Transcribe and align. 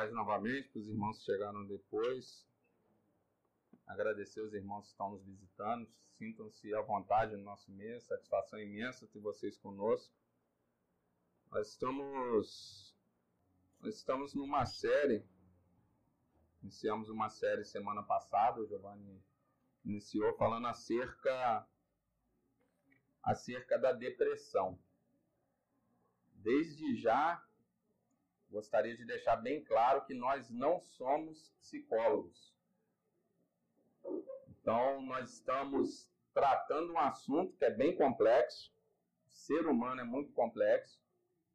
paz 0.00 0.12
novamente 0.12 0.70
para 0.70 0.80
os 0.80 0.88
irmãos 0.88 1.18
que 1.18 1.24
chegaram 1.24 1.66
depois. 1.66 2.48
Agradecer 3.86 4.40
os 4.40 4.54
irmãos 4.54 4.86
que 4.86 4.92
estão 4.92 5.10
nos 5.10 5.22
visitando. 5.22 5.86
Sintam-se 6.16 6.74
à 6.74 6.80
vontade 6.80 7.36
no 7.36 7.42
nosso 7.42 7.70
mês. 7.70 8.04
Satisfação 8.04 8.58
imensa 8.58 9.06
ter 9.08 9.18
vocês 9.18 9.58
conosco. 9.58 10.14
Nós 11.50 11.68
estamos, 11.68 12.96
nós 13.78 13.94
estamos 13.94 14.32
numa 14.32 14.64
série. 14.64 15.22
Iniciamos 16.62 17.10
uma 17.10 17.28
série 17.28 17.62
semana 17.62 18.02
passada. 18.02 18.58
O 18.58 18.66
Giovanni 18.66 19.22
iniciou 19.84 20.34
falando 20.38 20.66
acerca, 20.66 21.68
acerca 23.22 23.78
da 23.78 23.92
depressão. 23.92 24.78
Desde 26.32 26.96
já, 26.96 27.46
gostaria 28.50 28.96
de 28.96 29.04
deixar 29.04 29.36
bem 29.36 29.62
claro 29.62 30.04
que 30.04 30.14
nós 30.14 30.50
não 30.50 30.80
somos 30.80 31.52
psicólogos. 31.60 32.54
Então, 34.48 35.00
nós 35.02 35.32
estamos 35.34 36.10
tratando 36.34 36.92
um 36.92 36.98
assunto 36.98 37.56
que 37.56 37.64
é 37.64 37.70
bem 37.70 37.96
complexo. 37.96 38.72
O 39.26 39.30
ser 39.30 39.66
humano 39.66 40.00
é 40.00 40.04
muito 40.04 40.32
complexo. 40.32 41.00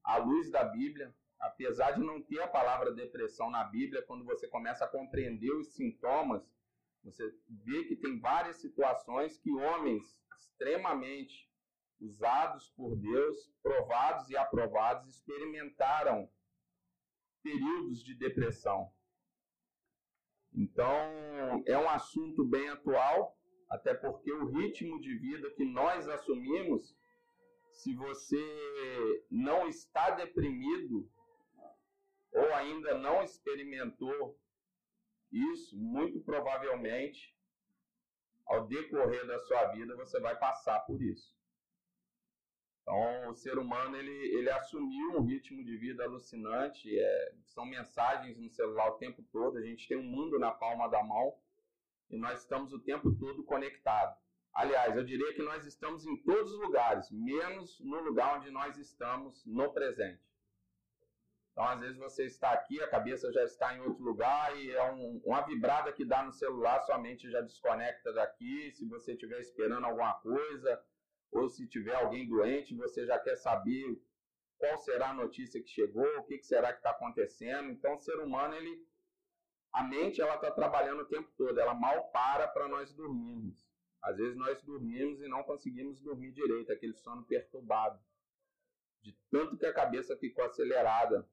À 0.03 0.17
luz 0.17 0.49
da 0.49 0.63
Bíblia, 0.63 1.13
apesar 1.39 1.91
de 1.91 1.99
não 2.01 2.21
ter 2.21 2.41
a 2.41 2.47
palavra 2.47 2.93
depressão 2.93 3.49
na 3.49 3.63
Bíblia, 3.63 4.03
quando 4.03 4.23
você 4.23 4.47
começa 4.47 4.85
a 4.85 4.87
compreender 4.87 5.51
os 5.51 5.73
sintomas, 5.73 6.43
você 7.03 7.31
vê 7.47 7.83
que 7.83 7.95
tem 7.95 8.19
várias 8.19 8.57
situações 8.57 9.37
que 9.37 9.51
homens 9.51 10.19
extremamente 10.37 11.49
usados 11.99 12.69
por 12.69 12.95
Deus, 12.95 13.51
provados 13.61 14.29
e 14.29 14.37
aprovados, 14.37 15.07
experimentaram 15.07 16.29
períodos 17.45 18.03
de 18.03 18.15
depressão. 18.15 18.91
Então, 20.51 21.63
é 21.67 21.77
um 21.77 21.87
assunto 21.87 22.43
bem 22.43 22.67
atual, 22.69 23.37
até 23.69 23.93
porque 23.93 24.31
o 24.33 24.47
ritmo 24.47 24.99
de 24.99 25.15
vida 25.15 25.51
que 25.51 25.63
nós 25.63 26.07
assumimos, 26.07 26.97
se 27.71 27.93
você 27.93 28.43
não 29.29 29.67
está 29.67 30.09
deprimido 30.11 31.07
ou 32.31 32.53
ainda 32.55 32.97
não 32.97 33.21
experimentou 33.21 34.39
isso, 35.31 35.77
muito 35.77 36.19
provavelmente, 36.21 37.37
ao 38.47 38.65
decorrer 38.65 39.27
da 39.27 39.37
sua 39.39 39.67
vida, 39.67 39.95
você 39.95 40.19
vai 40.19 40.35
passar 40.39 40.79
por 40.79 40.99
isso. 40.99 41.34
Então, 42.85 43.31
o 43.31 43.35
ser 43.35 43.57
humano 43.57 43.97
ele, 43.97 44.11
ele 44.37 44.49
assumiu 44.51 45.17
um 45.17 45.23
ritmo 45.23 45.63
de 45.65 45.75
vida 45.75 46.03
alucinante. 46.03 46.87
É, 46.95 47.33
são 47.47 47.65
mensagens 47.65 48.37
no 48.37 48.47
celular 48.51 48.89
o 48.89 48.97
tempo 48.97 49.23
todo. 49.31 49.57
A 49.57 49.61
gente 49.63 49.87
tem 49.87 49.97
um 49.97 50.03
mundo 50.03 50.37
na 50.37 50.51
palma 50.51 50.87
da 50.87 51.03
mão 51.03 51.35
e 52.11 52.17
nós 52.17 52.41
estamos 52.41 52.71
o 52.73 52.79
tempo 52.79 53.11
todo 53.15 53.43
conectados. 53.43 54.23
Aliás, 54.53 54.95
eu 54.95 55.03
diria 55.03 55.33
que 55.33 55.41
nós 55.41 55.65
estamos 55.65 56.05
em 56.05 56.15
todos 56.17 56.53
os 56.53 56.59
lugares, 56.59 57.09
menos 57.09 57.79
no 57.79 58.01
lugar 58.01 58.37
onde 58.37 58.51
nós 58.51 58.77
estamos 58.77 59.43
no 59.47 59.73
presente. 59.73 60.23
Então, 61.51 61.65
às 61.65 61.79
vezes 61.79 61.97
você 61.97 62.25
está 62.25 62.51
aqui, 62.51 62.79
a 62.83 62.87
cabeça 62.87 63.31
já 63.33 63.43
está 63.43 63.75
em 63.75 63.81
outro 63.81 64.03
lugar 64.03 64.55
e 64.57 64.71
é 64.71 64.91
um, 64.91 65.21
uma 65.25 65.41
vibrada 65.41 65.91
que 65.91 66.05
dá 66.05 66.21
no 66.21 66.31
celular, 66.31 66.81
sua 66.81 66.99
mente 66.99 67.31
já 67.31 67.41
desconecta 67.41 68.13
daqui. 68.13 68.71
Se 68.73 68.85
você 68.85 69.13
estiver 69.13 69.39
esperando 69.39 69.85
alguma 69.85 70.13
coisa, 70.15 70.79
ou 71.31 71.49
se 71.49 71.67
tiver 71.67 71.95
alguém 71.95 72.27
doente, 72.27 72.75
você 72.75 73.05
já 73.05 73.19
quer 73.19 73.35
saber 73.35 74.01
qual 74.57 74.77
será 74.77 75.09
a 75.09 75.13
notícia 75.13 75.61
que 75.61 75.69
chegou, 75.69 76.07
o 76.17 76.23
que, 76.23 76.37
que 76.37 76.45
será 76.45 76.71
que 76.71 76.79
está 76.79 76.91
acontecendo. 76.91 77.69
Então, 77.69 77.95
o 77.95 77.99
ser 77.99 78.19
humano, 78.19 78.55
ele, 78.55 78.87
a 79.73 79.83
mente, 79.83 80.21
ela 80.21 80.35
está 80.35 80.51
trabalhando 80.51 81.01
o 81.01 81.07
tempo 81.07 81.31
todo, 81.37 81.59
ela 81.59 81.73
mal 81.73 82.09
para 82.09 82.47
para 82.47 82.67
nós 82.67 82.93
dormirmos. 82.93 83.67
Às 84.01 84.17
vezes 84.17 84.37
nós 84.37 84.61
dormimos 84.61 85.21
e 85.21 85.27
não 85.27 85.43
conseguimos 85.43 85.99
dormir 85.99 86.31
direito, 86.31 86.71
aquele 86.71 86.93
sono 86.93 87.25
perturbado, 87.25 87.99
de 89.01 89.17
tanto 89.31 89.57
que 89.57 89.65
a 89.65 89.73
cabeça 89.73 90.15
ficou 90.17 90.45
acelerada 90.45 91.27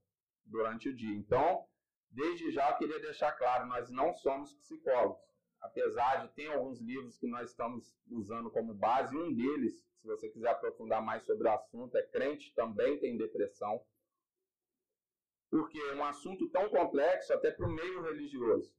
durante 0.45 0.89
o 0.89 0.95
dia. 0.95 1.15
Então, 1.15 1.67
desde 2.11 2.51
já 2.51 2.71
eu 2.71 2.77
queria 2.77 2.99
deixar 2.99 3.33
claro, 3.33 3.67
nós 3.67 3.91
não 3.91 4.15
somos 4.15 4.55
psicólogos 4.55 5.32
apesar 5.63 6.27
de 6.27 6.35
ter 6.35 6.49
alguns 6.49 6.81
livros 6.81 7.17
que 7.17 7.27
nós 7.27 7.51
estamos 7.51 7.97
usando 8.11 8.51
como 8.51 8.75
base, 8.75 9.17
um 9.17 9.33
deles, 9.33 9.87
se 10.01 10.07
você 10.07 10.29
quiser 10.29 10.51
aprofundar 10.51 11.01
mais 11.01 11.23
sobre 11.25 11.47
o 11.47 11.53
assunto, 11.53 11.97
é 11.97 12.03
Crente 12.03 12.53
também 12.55 12.99
tem 12.99 13.17
depressão. 13.17 13.81
Porque 15.49 15.79
é 15.79 15.95
um 15.95 16.05
assunto 16.05 16.49
tão 16.49 16.69
complexo 16.69 17.33
até 17.33 17.53
para 17.53 17.67
o 17.67 17.73
meio 17.73 18.03
religioso. 18.03 18.75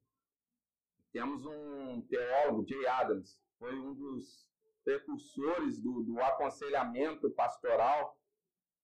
Temos 1.14 1.46
um 1.46 2.02
teólogo, 2.02 2.68
Jay 2.68 2.86
Adams, 2.86 3.40
foi 3.58 3.74
um 3.74 3.94
dos 3.94 4.50
precursores 4.84 5.80
do, 5.80 6.04
do 6.04 6.20
aconselhamento 6.20 7.30
pastoral, 7.32 8.20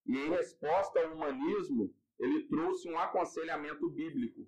e 0.05 0.17
em 0.17 0.29
resposta 0.29 0.99
ao 1.01 1.13
humanismo, 1.13 1.93
ele 2.17 2.47
trouxe 2.47 2.89
um 2.89 2.97
aconselhamento 2.97 3.89
bíblico 3.89 4.47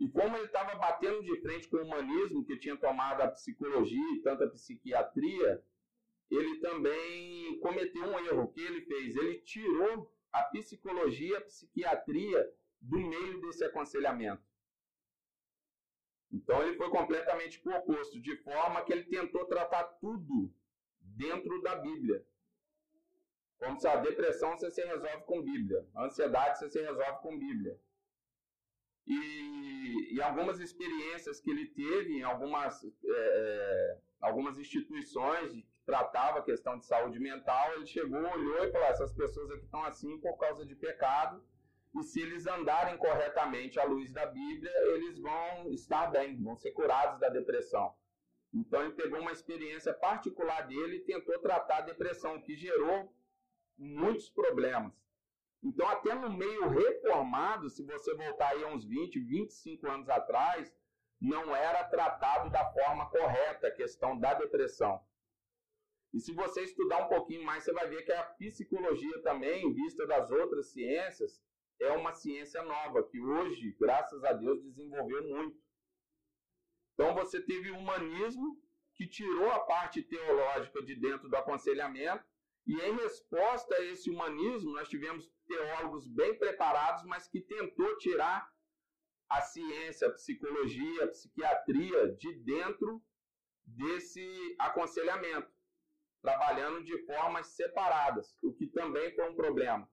e 0.00 0.08
como 0.08 0.34
ele 0.34 0.46
estava 0.46 0.74
batendo 0.76 1.22
de 1.22 1.38
frente 1.42 1.68
com 1.68 1.76
o 1.76 1.82
humanismo, 1.82 2.42
que 2.42 2.56
tinha 2.56 2.74
tomado 2.74 3.20
a 3.20 3.28
psicologia 3.28 4.14
e 4.14 4.22
tanta 4.22 4.48
psiquiatria, 4.48 5.62
ele 6.30 6.56
também 6.60 7.60
cometeu 7.60 8.04
um 8.04 8.18
erro. 8.18 8.44
O 8.44 8.48
que 8.48 8.62
ele 8.62 8.80
fez? 8.80 9.14
Ele 9.14 9.40
tirou 9.40 10.10
a 10.32 10.42
psicologia, 10.44 11.36
a 11.36 11.42
psiquiatria 11.42 12.50
do 12.80 12.98
meio 12.98 13.42
desse 13.42 13.62
aconselhamento. 13.62 14.42
Então 16.32 16.62
ele 16.62 16.78
foi 16.78 16.88
completamente 16.88 17.60
o 17.68 17.70
oposto, 17.70 18.18
de 18.18 18.36
forma 18.38 18.82
que 18.82 18.92
ele 18.94 19.04
tentou 19.04 19.44
tratar 19.44 19.84
tudo 20.00 20.50
dentro 20.98 21.60
da 21.60 21.76
Bíblia. 21.76 22.24
Como 23.58 23.78
se 23.78 23.86
a 23.86 23.96
depressão 23.96 24.56
você 24.56 24.70
se 24.70 24.82
resolve 24.82 25.24
com 25.24 25.42
Bíblia, 25.42 25.86
a 25.94 26.06
ansiedade 26.06 26.58
você 26.58 26.70
se 26.70 26.80
resolve 26.80 27.20
com 27.20 27.38
Bíblia. 27.38 27.78
E, 29.10 30.14
e 30.14 30.22
algumas 30.22 30.60
experiências 30.60 31.40
que 31.40 31.50
ele 31.50 31.66
teve 31.66 32.18
em 32.18 32.22
algumas, 32.22 32.84
é, 32.84 32.90
é 33.04 33.98
algumas 34.20 34.56
instituições 34.56 35.50
que 35.50 35.66
tratavam 35.84 36.40
a 36.40 36.44
questão 36.44 36.78
de 36.78 36.86
saúde 36.86 37.18
mental, 37.18 37.72
ele 37.74 37.86
chegou, 37.86 38.20
olhou 38.20 38.64
e 38.64 38.70
falou: 38.70 38.86
ah, 38.86 38.90
essas 38.90 39.12
pessoas 39.12 39.50
aqui 39.50 39.64
estão 39.64 39.82
assim 39.84 40.16
por 40.20 40.36
causa 40.38 40.64
de 40.64 40.76
pecado, 40.76 41.42
e 41.96 42.04
se 42.04 42.20
eles 42.20 42.46
andarem 42.46 42.96
corretamente 42.98 43.80
à 43.80 43.84
luz 43.84 44.12
da 44.12 44.26
Bíblia, 44.26 44.70
eles 44.94 45.18
vão 45.18 45.72
estar 45.72 46.06
bem, 46.12 46.40
vão 46.40 46.56
ser 46.56 46.70
curados 46.70 47.18
da 47.18 47.28
depressão. 47.28 47.92
Então 48.54 48.82
ele 48.82 48.92
pegou 48.92 49.18
uma 49.18 49.32
experiência 49.32 49.92
particular 49.92 50.68
dele 50.68 50.98
e 50.98 51.04
tentou 51.04 51.36
tratar 51.40 51.78
a 51.78 51.86
depressão, 51.92 52.40
que 52.40 52.54
gerou 52.54 53.12
muitos 53.76 54.30
problemas. 54.30 54.92
Então, 55.62 55.86
até 55.88 56.14
no 56.14 56.30
meio 56.30 56.68
reformado, 56.68 57.68
se 57.68 57.84
você 57.84 58.14
voltar 58.14 58.48
aí 58.48 58.64
uns 58.64 58.84
20, 58.84 59.20
25 59.20 59.86
anos 59.86 60.08
atrás, 60.08 60.74
não 61.20 61.54
era 61.54 61.84
tratado 61.84 62.48
da 62.50 62.64
forma 62.72 63.10
correta 63.10 63.68
a 63.68 63.74
questão 63.74 64.18
da 64.18 64.32
depressão. 64.34 65.04
E 66.12 66.18
se 66.18 66.32
você 66.32 66.62
estudar 66.62 67.04
um 67.04 67.08
pouquinho 67.08 67.44
mais, 67.44 67.62
você 67.62 67.72
vai 67.72 67.88
ver 67.88 68.02
que 68.02 68.12
a 68.12 68.24
psicologia 68.24 69.22
também, 69.22 69.72
vista 69.72 70.06
das 70.06 70.30
outras 70.30 70.72
ciências, 70.72 71.40
é 71.78 71.92
uma 71.92 72.12
ciência 72.12 72.62
nova, 72.62 73.02
que 73.06 73.20
hoje, 73.20 73.76
graças 73.78 74.24
a 74.24 74.32
Deus, 74.32 74.62
desenvolveu 74.62 75.22
muito. 75.28 75.58
Então 76.94 77.14
você 77.14 77.40
teve 77.40 77.70
o 77.70 77.78
humanismo, 77.78 78.60
que 78.94 79.06
tirou 79.06 79.50
a 79.50 79.60
parte 79.60 80.02
teológica 80.02 80.82
de 80.82 80.94
dentro 80.94 81.28
do 81.28 81.36
aconselhamento, 81.36 82.22
e 82.66 82.74
em 82.74 82.96
resposta 82.96 83.74
a 83.74 83.84
esse 83.86 84.10
humanismo, 84.10 84.72
nós 84.72 84.88
tivemos 84.88 85.30
teólogos 85.46 86.06
bem 86.06 86.38
preparados, 86.38 87.04
mas 87.04 87.26
que 87.26 87.40
tentou 87.40 87.96
tirar 87.98 88.48
a 89.28 89.40
ciência, 89.40 90.08
a 90.08 90.12
psicologia, 90.12 91.04
a 91.04 91.08
psiquiatria 91.08 92.12
de 92.16 92.32
dentro 92.40 93.02
desse 93.64 94.56
aconselhamento, 94.58 95.50
trabalhando 96.22 96.84
de 96.84 96.98
formas 97.06 97.48
separadas, 97.48 98.36
o 98.42 98.52
que 98.52 98.66
também 98.66 99.14
foi 99.14 99.30
um 99.30 99.34
problema. 99.34 99.88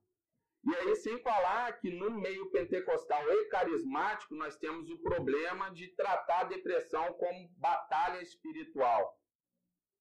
E 0.66 0.76
aí, 0.76 0.96
sem 0.96 1.18
falar 1.22 1.80
que 1.80 1.90
no 1.90 2.12
meio 2.12 2.50
pentecostal 2.52 3.24
e 3.32 3.46
carismático, 3.46 4.36
nós 4.36 4.58
temos 4.58 4.90
o 4.90 4.98
problema 4.98 5.70
de 5.72 5.88
tratar 5.90 6.42
a 6.42 6.46
depressão 6.46 7.14
como 7.14 7.48
batalha 7.58 8.22
espiritual. 8.22 9.18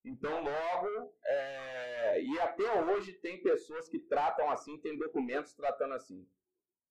Então, 0.06 0.41
logo, 0.41 1.12
é, 1.25 2.23
e 2.23 2.38
até 2.38 2.81
hoje 2.85 3.12
tem 3.12 3.43
pessoas 3.43 3.88
que 3.88 3.99
tratam 3.99 4.49
assim, 4.49 4.79
tem 4.79 4.97
documentos 4.97 5.53
tratando 5.53 5.94
assim. 5.94 6.25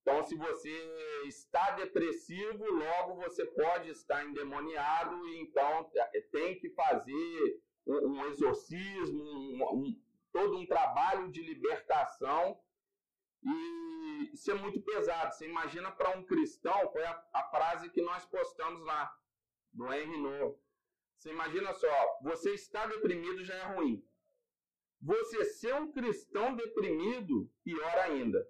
Então, 0.02 0.22
se 0.24 0.36
você 0.36 0.70
está 1.26 1.72
depressivo, 1.72 2.64
logo 2.66 3.16
você 3.16 3.46
pode 3.46 3.90
estar 3.90 4.26
endemoniado, 4.26 5.28
e 5.30 5.40
então 5.40 5.90
é, 5.96 6.22
tem 6.30 6.60
que 6.60 6.70
fazer 6.72 7.64
um, 7.88 8.12
um 8.12 8.26
exorcismo, 8.28 9.24
um, 9.24 9.64
um, 9.74 10.02
todo 10.34 10.58
um 10.58 10.66
trabalho 10.66 11.32
de 11.32 11.42
libertação. 11.42 12.60
E 13.42 14.32
isso 14.34 14.52
é 14.52 14.56
muito 14.56 14.82
pesado. 14.82 15.34
Você 15.34 15.48
imagina 15.48 15.90
para 15.90 16.18
um 16.18 16.24
cristão, 16.24 16.92
foi 16.92 17.06
a, 17.06 17.26
a, 17.34 17.44
frase 17.46 17.90
que 17.90 18.02
nós 18.02 18.26
postamos 18.26 18.84
lá, 18.86 19.18
do 19.72 19.92
Henry 19.92 20.18
Novo. 20.18 20.60
Você 21.18 21.32
imagina 21.32 21.74
só, 21.74 22.20
você 22.22 22.54
está 22.54 22.86
deprimido 22.86 23.44
já 23.44 23.56
é 23.56 23.76
ruim. 23.76 24.06
Você 25.02 25.46
ser 25.46 25.74
um 25.76 25.92
cristão 25.92 26.56
deprimido, 26.56 27.52
pior 27.64 27.98
ainda. 28.00 28.48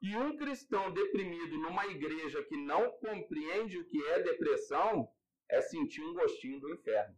E 0.00 0.16
um 0.16 0.36
cristão 0.36 0.92
deprimido 0.92 1.58
numa 1.58 1.86
igreja 1.86 2.42
que 2.44 2.56
não 2.56 2.92
compreende 2.92 3.78
o 3.78 3.84
que 3.84 4.02
é 4.06 4.22
depressão 4.22 5.12
é 5.48 5.60
sentir 5.60 6.02
um 6.02 6.14
gostinho 6.14 6.60
do 6.60 6.72
inferno. 6.72 7.16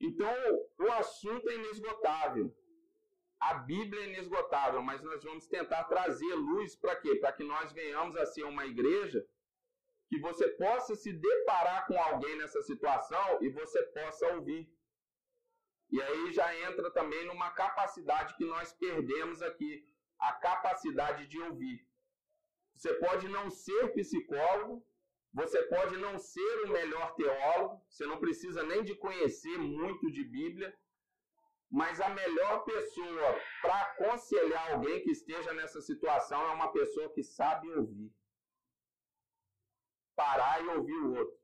Então, 0.00 0.32
o 0.78 0.92
assunto 0.92 1.48
é 1.48 1.54
inesgotável. 1.54 2.54
A 3.40 3.54
Bíblia 3.54 4.02
é 4.02 4.08
inesgotável, 4.08 4.82
mas 4.82 5.02
nós 5.02 5.22
vamos 5.22 5.46
tentar 5.46 5.84
trazer 5.84 6.34
luz 6.34 6.74
para 6.74 6.96
quê? 6.96 7.16
Para 7.16 7.32
que 7.32 7.44
nós 7.44 7.72
venhamos 7.72 8.16
a 8.16 8.26
ser 8.26 8.44
uma 8.44 8.66
igreja 8.66 9.24
que 10.08 10.18
você 10.18 10.48
possa 10.48 10.94
se 10.94 11.12
deparar 11.12 11.86
com 11.86 12.00
alguém 12.00 12.36
nessa 12.38 12.62
situação 12.62 13.38
e 13.42 13.48
você 13.50 13.82
possa 13.82 14.26
ouvir. 14.34 14.72
E 15.90 16.00
aí 16.02 16.32
já 16.32 16.54
entra 16.68 16.90
também 16.90 17.26
numa 17.26 17.50
capacidade 17.50 18.36
que 18.36 18.44
nós 18.44 18.72
perdemos 18.72 19.42
aqui, 19.42 19.86
a 20.18 20.32
capacidade 20.32 21.26
de 21.26 21.40
ouvir. 21.40 21.86
Você 22.74 22.94
pode 22.94 23.28
não 23.28 23.50
ser 23.50 23.92
psicólogo, 23.92 24.86
você 25.32 25.62
pode 25.64 25.96
não 25.96 26.18
ser 26.18 26.64
o 26.64 26.68
melhor 26.68 27.14
teólogo, 27.14 27.84
você 27.88 28.06
não 28.06 28.18
precisa 28.18 28.62
nem 28.62 28.82
de 28.82 28.94
conhecer 28.94 29.58
muito 29.58 30.10
de 30.10 30.24
Bíblia, 30.24 30.74
mas 31.70 32.00
a 32.00 32.08
melhor 32.08 32.64
pessoa 32.64 33.40
para 33.60 33.82
aconselhar 33.82 34.72
alguém 34.72 35.02
que 35.02 35.10
esteja 35.10 35.52
nessa 35.52 35.80
situação 35.82 36.40
é 36.48 36.54
uma 36.54 36.72
pessoa 36.72 37.12
que 37.12 37.22
sabe 37.22 37.70
ouvir. 37.70 38.10
Parar 40.20 40.56
e 40.64 40.68
ouvir 40.76 41.00
o 41.06 41.14
outro. 41.20 41.38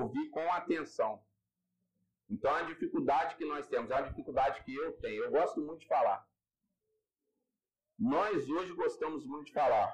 Ouvir 0.00 0.28
com 0.30 0.52
atenção. 0.52 1.12
Então, 2.28 2.52
a 2.54 2.62
dificuldade 2.62 3.36
que 3.36 3.44
nós 3.52 3.66
temos, 3.68 3.90
é 3.90 3.94
a 3.94 4.08
dificuldade 4.10 4.62
que 4.64 4.74
eu 4.74 4.92
tenho. 5.04 5.24
Eu 5.24 5.30
gosto 5.30 5.60
muito 5.60 5.80
de 5.80 5.86
falar. 5.94 6.20
Nós 7.98 8.48
hoje 8.56 8.72
gostamos 8.74 9.24
muito 9.24 9.46
de 9.46 9.52
falar. 9.52 9.88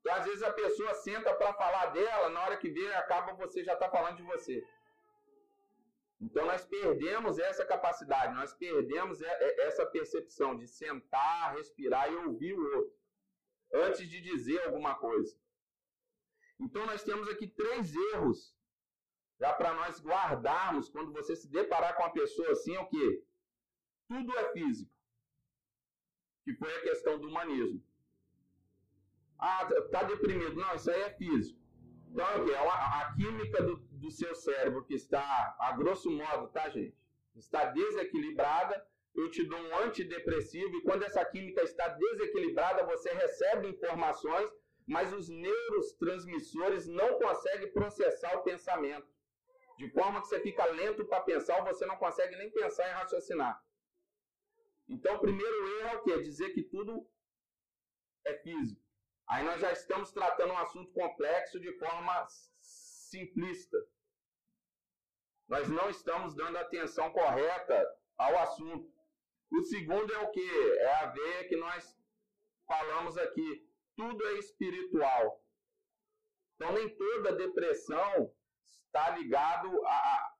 Então, 0.00 0.14
às 0.14 0.24
vezes 0.24 0.42
a 0.42 0.52
pessoa 0.52 0.94
senta 0.94 1.34
para 1.34 1.52
falar 1.54 1.86
dela, 1.86 2.28
na 2.28 2.42
hora 2.44 2.56
que 2.56 2.70
vê, 2.70 2.94
acaba 2.94 3.32
você 3.44 3.64
já 3.64 3.74
está 3.74 3.88
falando 3.90 4.18
de 4.18 4.22
você. 4.22 4.64
Então 6.20 6.46
nós 6.46 6.64
perdemos 6.64 7.38
essa 7.38 7.64
capacidade, 7.66 8.34
nós 8.34 8.54
perdemos 8.54 9.20
essa 9.20 9.84
percepção 9.84 10.56
de 10.56 10.66
sentar, 10.66 11.54
respirar 11.54 12.10
e 12.10 12.16
ouvir 12.16 12.54
o 12.54 12.76
outro 12.76 12.96
antes 13.74 14.08
de 14.08 14.20
dizer 14.20 14.64
alguma 14.64 14.94
coisa. 14.94 15.36
Então 16.58 16.86
nós 16.86 17.02
temos 17.02 17.28
aqui 17.28 17.46
três 17.46 17.94
erros 18.12 18.54
já 19.38 19.52
para 19.52 19.74
nós 19.74 20.00
guardarmos 20.00 20.88
quando 20.88 21.12
você 21.12 21.36
se 21.36 21.48
deparar 21.48 21.94
com 21.96 22.02
uma 22.02 22.12
pessoa 22.12 22.52
assim, 22.52 22.74
é 22.74 22.80
o 22.80 22.86
que? 22.86 23.22
Tudo 24.08 24.36
é 24.38 24.52
físico. 24.52 24.90
Que 26.44 26.54
foi 26.54 26.74
a 26.76 26.82
questão 26.82 27.18
do 27.18 27.28
humanismo. 27.28 27.82
Ah, 29.38 29.68
tá 29.90 30.04
deprimido. 30.04 30.54
Não, 30.54 30.74
isso 30.74 30.90
aí 30.90 31.02
é 31.02 31.10
físico. 31.10 31.60
Então, 32.08 32.26
é 32.26 32.38
o? 32.38 32.50
É 32.50 32.56
a 32.56 33.14
química 33.14 33.62
do, 33.62 33.76
do 33.76 34.10
seu 34.10 34.34
cérebro 34.34 34.84
que 34.84 34.94
está, 34.94 35.54
a 35.60 35.72
grosso 35.72 36.10
modo, 36.10 36.48
tá, 36.48 36.68
gente? 36.70 36.96
Está 37.34 37.66
desequilibrada. 37.66 38.86
Eu 39.14 39.30
te 39.30 39.44
dou 39.44 39.58
um 39.58 39.78
antidepressivo 39.78 40.76
e 40.76 40.82
quando 40.82 41.02
essa 41.02 41.24
química 41.24 41.62
está 41.62 41.88
desequilibrada, 41.88 42.84
você 42.84 43.12
recebe 43.12 43.68
informações, 43.68 44.50
mas 44.86 45.12
os 45.12 45.28
neurotransmissores 45.28 46.86
não 46.86 47.18
conseguem 47.18 47.72
processar 47.72 48.36
o 48.36 48.42
pensamento. 48.42 49.08
De 49.76 49.90
forma 49.90 50.20
que 50.20 50.28
você 50.28 50.40
fica 50.40 50.64
lento 50.64 51.04
para 51.04 51.22
pensar 51.22 51.58
ou 51.58 51.64
você 51.64 51.84
não 51.84 51.96
consegue 51.96 52.36
nem 52.36 52.50
pensar 52.50 52.88
e 52.88 52.92
raciocinar. 52.92 53.62
Então, 54.88 55.16
o 55.16 55.20
primeiro 55.20 55.78
erro 55.78 55.88
é 55.88 55.96
o 55.96 56.02
quê? 56.02 56.22
Dizer 56.22 56.50
que 56.54 56.62
tudo 56.62 57.06
é 58.24 58.34
físico. 58.34 58.80
Aí 59.28 59.44
nós 59.44 59.60
já 59.60 59.72
estamos 59.72 60.12
tratando 60.12 60.52
um 60.52 60.58
assunto 60.58 60.92
complexo 60.92 61.58
de 61.58 61.72
forma 61.78 62.26
simplista. 62.60 63.76
Nós 65.48 65.68
não 65.68 65.90
estamos 65.90 66.34
dando 66.34 66.56
atenção 66.58 67.12
correta 67.12 67.96
ao 68.16 68.38
assunto. 68.38 68.92
O 69.50 69.62
segundo 69.64 70.12
é 70.12 70.18
o 70.18 70.30
que? 70.30 70.78
É 70.78 70.94
a 70.94 71.06
veia 71.06 71.48
que 71.48 71.56
nós 71.56 71.96
falamos 72.66 73.18
aqui. 73.18 73.65
Tudo 73.96 74.26
é 74.28 74.32
espiritual. 74.34 75.42
Então 76.54 76.72
nem 76.72 76.88
toda 76.96 77.36
depressão 77.36 78.32
está 78.64 79.10
ligado 79.10 79.68
a, 79.86 80.34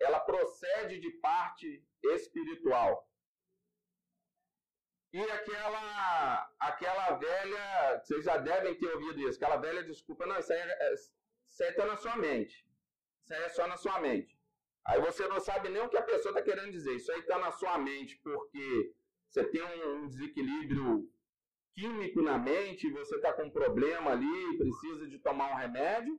ela 0.00 0.20
procede 0.20 1.00
de 1.00 1.10
parte 1.12 1.84
espiritual. 2.02 3.08
E 5.12 5.22
aquela, 5.22 6.52
aquela 6.60 7.16
velha, 7.16 7.98
vocês 8.04 8.24
já 8.24 8.36
devem 8.36 8.78
ter 8.78 8.92
ouvido 8.94 9.20
isso, 9.20 9.42
aquela 9.42 9.56
velha 9.56 9.82
desculpa, 9.82 10.26
não, 10.26 10.38
isso 10.38 10.52
aí, 10.52 10.58
é, 10.58 10.94
isso 10.94 11.64
aí 11.64 11.72
tá 11.72 11.86
na 11.86 11.96
sua 11.96 12.16
mente. 12.16 12.66
Isso 13.24 13.34
aí 13.34 13.42
é 13.42 13.48
só 13.48 13.66
na 13.66 13.76
sua 13.76 14.00
mente. 14.00 14.38
Aí 14.84 15.00
você 15.00 15.26
não 15.26 15.40
sabe 15.40 15.68
nem 15.68 15.82
o 15.82 15.88
que 15.88 15.96
a 15.96 16.02
pessoa 16.02 16.32
está 16.32 16.42
querendo 16.42 16.72
dizer. 16.72 16.94
Isso 16.94 17.10
aí 17.12 17.20
está 17.20 17.38
na 17.38 17.50
sua 17.52 17.78
mente 17.78 18.18
porque 18.22 18.94
você 19.28 19.44
tem 19.44 19.62
um 19.86 20.06
desequilíbrio 20.06 21.10
químico 21.74 22.22
na 22.22 22.38
mente, 22.38 22.90
você 22.90 23.16
está 23.16 23.32
com 23.32 23.44
um 23.44 23.50
problema 23.50 24.12
ali, 24.12 24.58
precisa 24.58 25.06
de 25.06 25.18
tomar 25.18 25.50
um 25.52 25.56
remédio, 25.56 26.18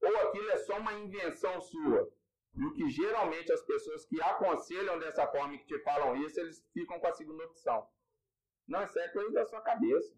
ou 0.00 0.16
aquilo 0.28 0.50
é 0.50 0.56
só 0.58 0.78
uma 0.78 0.92
invenção 0.94 1.60
sua. 1.60 2.10
E 2.56 2.64
o 2.64 2.72
que 2.72 2.88
geralmente 2.88 3.52
as 3.52 3.62
pessoas 3.62 4.04
que 4.04 4.20
aconselham 4.22 4.98
dessa 4.98 5.26
forma 5.26 5.54
e 5.54 5.58
que 5.58 5.66
te 5.66 5.78
falam 5.80 6.16
isso, 6.16 6.38
eles 6.38 6.64
ficam 6.72 7.00
com 7.00 7.06
a 7.06 7.12
segunda 7.12 7.44
opção. 7.44 7.88
Não, 8.66 8.84
isso 8.84 8.98
é 8.98 9.08
coisa 9.08 9.32
da 9.32 9.44
sua 9.44 9.60
cabeça. 9.60 10.16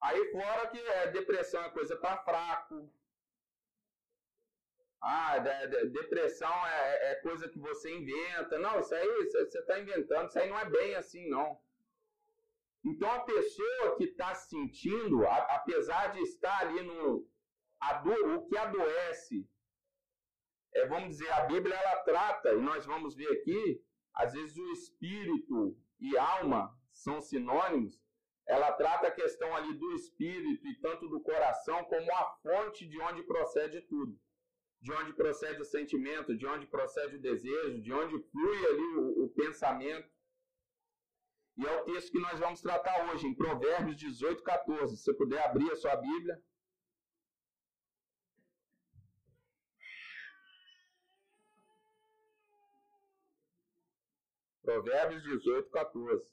Aí 0.00 0.32
fora 0.32 0.68
que 0.68 0.78
é, 0.78 1.08
depressão 1.08 1.62
é 1.62 1.70
coisa 1.70 1.96
para 1.96 2.22
fraco. 2.22 2.90
Ah, 5.02 5.38
de, 5.38 5.66
de, 5.68 5.88
depressão 5.90 6.66
é, 6.66 7.12
é, 7.12 7.14
coisa 7.16 7.48
que 7.48 7.58
você 7.58 7.94
inventa. 7.94 8.58
Não, 8.58 8.80
isso 8.80 8.94
aí 8.94 9.24
você 9.24 9.58
está 9.58 9.78
inventando. 9.78 10.28
Isso 10.28 10.38
aí 10.38 10.48
não 10.48 10.58
é 10.58 10.64
bem 10.64 10.94
assim, 10.94 11.28
não. 11.28 11.60
Então 12.84 13.10
a 13.10 13.20
pessoa 13.20 13.96
que 13.96 14.04
está 14.04 14.34
sentindo, 14.34 15.26
a, 15.26 15.36
apesar 15.56 16.12
de 16.12 16.20
estar 16.20 16.60
ali 16.60 16.82
no. 16.82 17.28
Do, 18.04 18.36
o 18.36 18.46
que 18.46 18.58
adoece, 18.58 19.48
é, 20.74 20.86
vamos 20.86 21.10
dizer, 21.10 21.30
a 21.32 21.46
Bíblia 21.46 21.74
ela 21.74 21.96
trata, 22.02 22.52
e 22.52 22.60
nós 22.60 22.84
vamos 22.84 23.14
ver 23.14 23.32
aqui, 23.32 23.82
às 24.14 24.34
vezes 24.34 24.56
o 24.56 24.72
espírito 24.72 25.76
e 25.98 26.16
alma 26.18 26.76
são 26.92 27.20
sinônimos, 27.20 27.98
ela 28.46 28.72
trata 28.72 29.06
a 29.06 29.12
questão 29.12 29.54
ali 29.54 29.74
do 29.74 29.92
espírito 29.92 30.66
e 30.66 30.74
tanto 30.80 31.08
do 31.08 31.20
coração 31.20 31.84
como 31.84 32.12
a 32.12 32.24
fonte 32.42 32.86
de 32.86 33.00
onde 33.00 33.22
procede 33.22 33.80
tudo. 33.82 34.18
De 34.80 34.92
onde 34.92 35.12
procede 35.12 35.60
o 35.60 35.64
sentimento, 35.64 36.36
de 36.36 36.46
onde 36.46 36.66
procede 36.66 37.16
o 37.16 37.20
desejo, 37.20 37.80
de 37.80 37.92
onde 37.92 38.18
flui 38.30 38.66
ali 38.66 38.96
o, 38.96 39.24
o 39.24 39.28
pensamento. 39.28 40.08
E 41.60 41.66
é 41.66 41.76
o 41.78 41.84
texto 41.84 42.10
que 42.10 42.18
nós 42.18 42.40
vamos 42.40 42.62
tratar 42.62 43.10
hoje, 43.10 43.26
em 43.26 43.34
Provérbios 43.34 43.94
18, 43.98 44.42
14. 44.42 44.96
Se 44.96 45.02
você 45.02 45.12
puder 45.12 45.44
abrir 45.44 45.70
a 45.70 45.76
sua 45.76 45.94
Bíblia. 45.94 46.42
Provérbios 54.62 55.22
18, 55.22 55.68
14. 55.70 56.26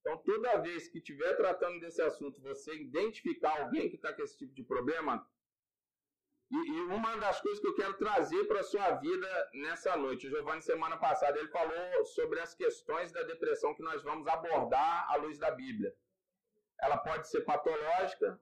Então, 0.00 0.18
toda 0.18 0.58
vez 0.58 0.86
que 0.86 0.98
estiver 0.98 1.36
tratando 1.36 1.80
desse 1.80 2.00
assunto, 2.00 2.40
você 2.40 2.72
identificar 2.76 3.60
alguém 3.60 3.90
que 3.90 3.96
está 3.96 4.12
com 4.12 4.22
esse 4.22 4.38
tipo 4.38 4.54
de 4.54 4.62
problema, 4.62 5.28
e, 6.50 6.56
e, 6.56 6.80
uma 6.82 7.16
das 7.16 7.40
coisas 7.40 7.60
que 7.60 7.66
eu 7.66 7.74
quero 7.74 7.94
trazer 7.94 8.44
para 8.44 8.60
a 8.60 8.64
sua 8.64 8.92
vida 8.92 9.50
nessa 9.54 9.96
noite, 9.96 10.26
o 10.26 10.30
Giovanni, 10.30 10.62
semana 10.62 10.96
passada, 10.96 11.38
ele 11.38 11.48
falou 11.48 12.04
sobre 12.04 12.40
as 12.40 12.54
questões 12.54 13.10
da 13.12 13.22
depressão 13.22 13.74
que 13.74 13.82
nós 13.82 14.02
vamos 14.02 14.26
abordar 14.26 15.10
à 15.10 15.16
luz 15.16 15.38
da 15.38 15.50
Bíblia. 15.50 15.94
Ela 16.80 16.98
pode 16.98 17.28
ser 17.28 17.40
patológica, 17.40 18.40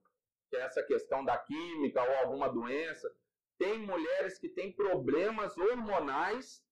que 0.51 0.57
é 0.57 0.61
essa 0.61 0.83
questão 0.83 1.25
da 1.25 1.39
química 1.39 2.03
ou 2.03 2.17
alguma 2.19 2.49
doença 2.49 3.11
tem 3.59 3.79
mulheres 3.79 4.39
que 4.39 4.49
têm 4.49 4.73
problemas 4.73 5.57
hormonais 5.57 6.65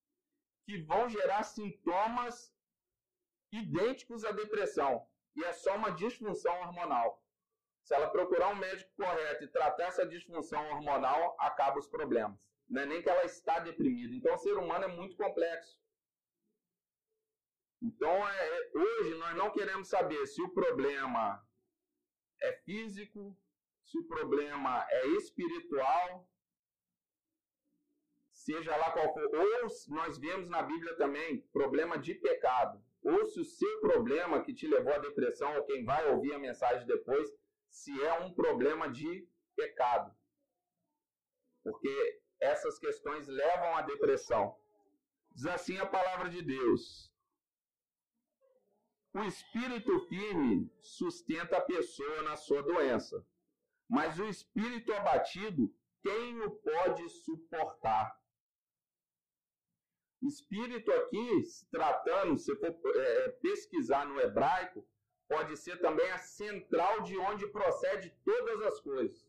que 0.64 0.78
vão 0.82 1.08
gerar 1.08 1.42
sintomas 1.42 2.54
idênticos 3.50 4.24
à 4.24 4.32
depressão. 4.32 5.06
E 5.34 5.44
é 5.44 5.52
só 5.52 5.76
uma 5.76 5.92
disfunção 5.92 6.54
hormonal. 6.60 7.21
Se 7.82 7.94
ela 7.94 8.10
procurar 8.10 8.48
um 8.48 8.56
médico 8.56 8.90
correto 8.96 9.44
e 9.44 9.48
tratar 9.48 9.88
essa 9.88 10.06
disfunção 10.06 10.64
hormonal, 10.70 11.36
acaba 11.38 11.78
os 11.78 11.88
problemas. 11.88 12.38
Não 12.68 12.82
é 12.82 12.86
nem 12.86 13.02
que 13.02 13.10
ela 13.10 13.24
está 13.24 13.58
deprimida. 13.58 14.14
Então, 14.14 14.34
o 14.34 14.38
ser 14.38 14.56
humano 14.56 14.84
é 14.84 14.88
muito 14.88 15.16
complexo. 15.16 15.78
Então, 17.82 18.28
é, 18.28 18.48
é, 18.48 18.70
hoje 18.74 19.14
nós 19.16 19.36
não 19.36 19.50
queremos 19.50 19.88
saber 19.88 20.24
se 20.26 20.40
o 20.40 20.50
problema 20.50 21.44
é 22.40 22.52
físico, 22.64 23.36
se 23.84 23.98
o 23.98 24.06
problema 24.06 24.86
é 24.88 25.06
espiritual, 25.08 26.28
seja 28.30 28.76
lá 28.76 28.92
qual 28.92 29.12
for. 29.12 29.28
Ou 29.34 29.68
nós 29.88 30.16
vemos 30.16 30.48
na 30.48 30.62
Bíblia 30.62 30.96
também 30.96 31.40
problema 31.52 31.98
de 31.98 32.14
pecado. 32.14 32.80
Ou 33.02 33.26
se 33.26 33.40
o 33.40 33.44
seu 33.44 33.80
problema 33.80 34.42
que 34.42 34.54
te 34.54 34.68
levou 34.68 34.94
à 34.94 34.98
depressão, 34.98 35.56
ou 35.56 35.64
quem 35.64 35.84
vai 35.84 36.08
ouvir 36.08 36.32
a 36.32 36.38
mensagem 36.38 36.86
depois, 36.86 37.28
se 37.72 37.90
é 38.02 38.20
um 38.20 38.32
problema 38.34 38.88
de 38.88 39.26
pecado. 39.56 40.14
Porque 41.64 42.22
essas 42.38 42.78
questões 42.78 43.26
levam 43.26 43.76
à 43.76 43.82
depressão. 43.82 44.54
Diz 45.32 45.46
assim 45.46 45.78
a 45.78 45.86
palavra 45.86 46.28
de 46.28 46.42
Deus. 46.42 47.10
O 49.14 49.22
espírito 49.24 50.00
firme 50.08 50.70
sustenta 50.82 51.56
a 51.58 51.60
pessoa 51.62 52.22
na 52.22 52.36
sua 52.36 52.62
doença, 52.62 53.26
mas 53.88 54.18
o 54.18 54.26
espírito 54.26 54.92
abatido, 54.92 55.74
quem 56.02 56.40
o 56.40 56.50
pode 56.50 57.08
suportar? 57.08 58.18
Espírito 60.22 60.90
aqui, 60.92 61.44
se 61.44 61.68
tratando, 61.70 62.38
se 62.38 62.54
for 62.56 62.74
é, 62.96 63.28
pesquisar 63.42 64.06
no 64.06 64.18
hebraico, 64.20 64.86
pode 65.32 65.56
ser 65.56 65.76
também 65.80 66.10
a 66.10 66.18
central 66.18 67.00
de 67.02 67.16
onde 67.18 67.46
procede 67.46 68.10
todas 68.22 68.60
as 68.62 68.78
coisas. 68.80 69.26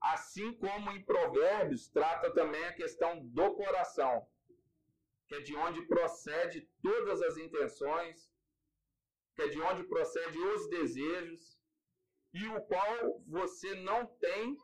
Assim 0.00 0.52
como 0.54 0.92
em 0.92 1.02
Provérbios 1.02 1.88
trata 1.88 2.30
também 2.32 2.64
a 2.66 2.72
questão 2.72 3.12
do 3.26 3.54
coração, 3.54 4.26
que 5.26 5.34
é 5.34 5.40
de 5.40 5.54
onde 5.56 5.82
procede 5.82 6.68
todas 6.80 7.20
as 7.20 7.36
intenções, 7.36 8.32
que 9.34 9.42
é 9.42 9.48
de 9.48 9.60
onde 9.60 9.82
procede 9.84 10.38
os 10.38 10.68
desejos, 10.68 11.58
e 12.32 12.46
o 12.46 12.60
qual 12.62 13.20
você 13.26 13.74
não 13.74 14.06
tem 14.06 14.56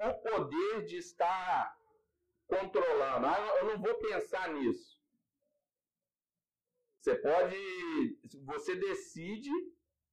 o 0.00 0.14
poder 0.14 0.84
de 0.84 0.96
estar 0.98 1.78
controlando. 2.46 3.26
Ah, 3.26 3.56
eu 3.60 3.64
não 3.70 3.78
vou 3.80 3.94
pensar 3.94 4.48
nisso. 4.50 4.93
Você 7.04 7.16
pode, 7.16 8.18
você 8.46 8.76
decide 8.76 9.50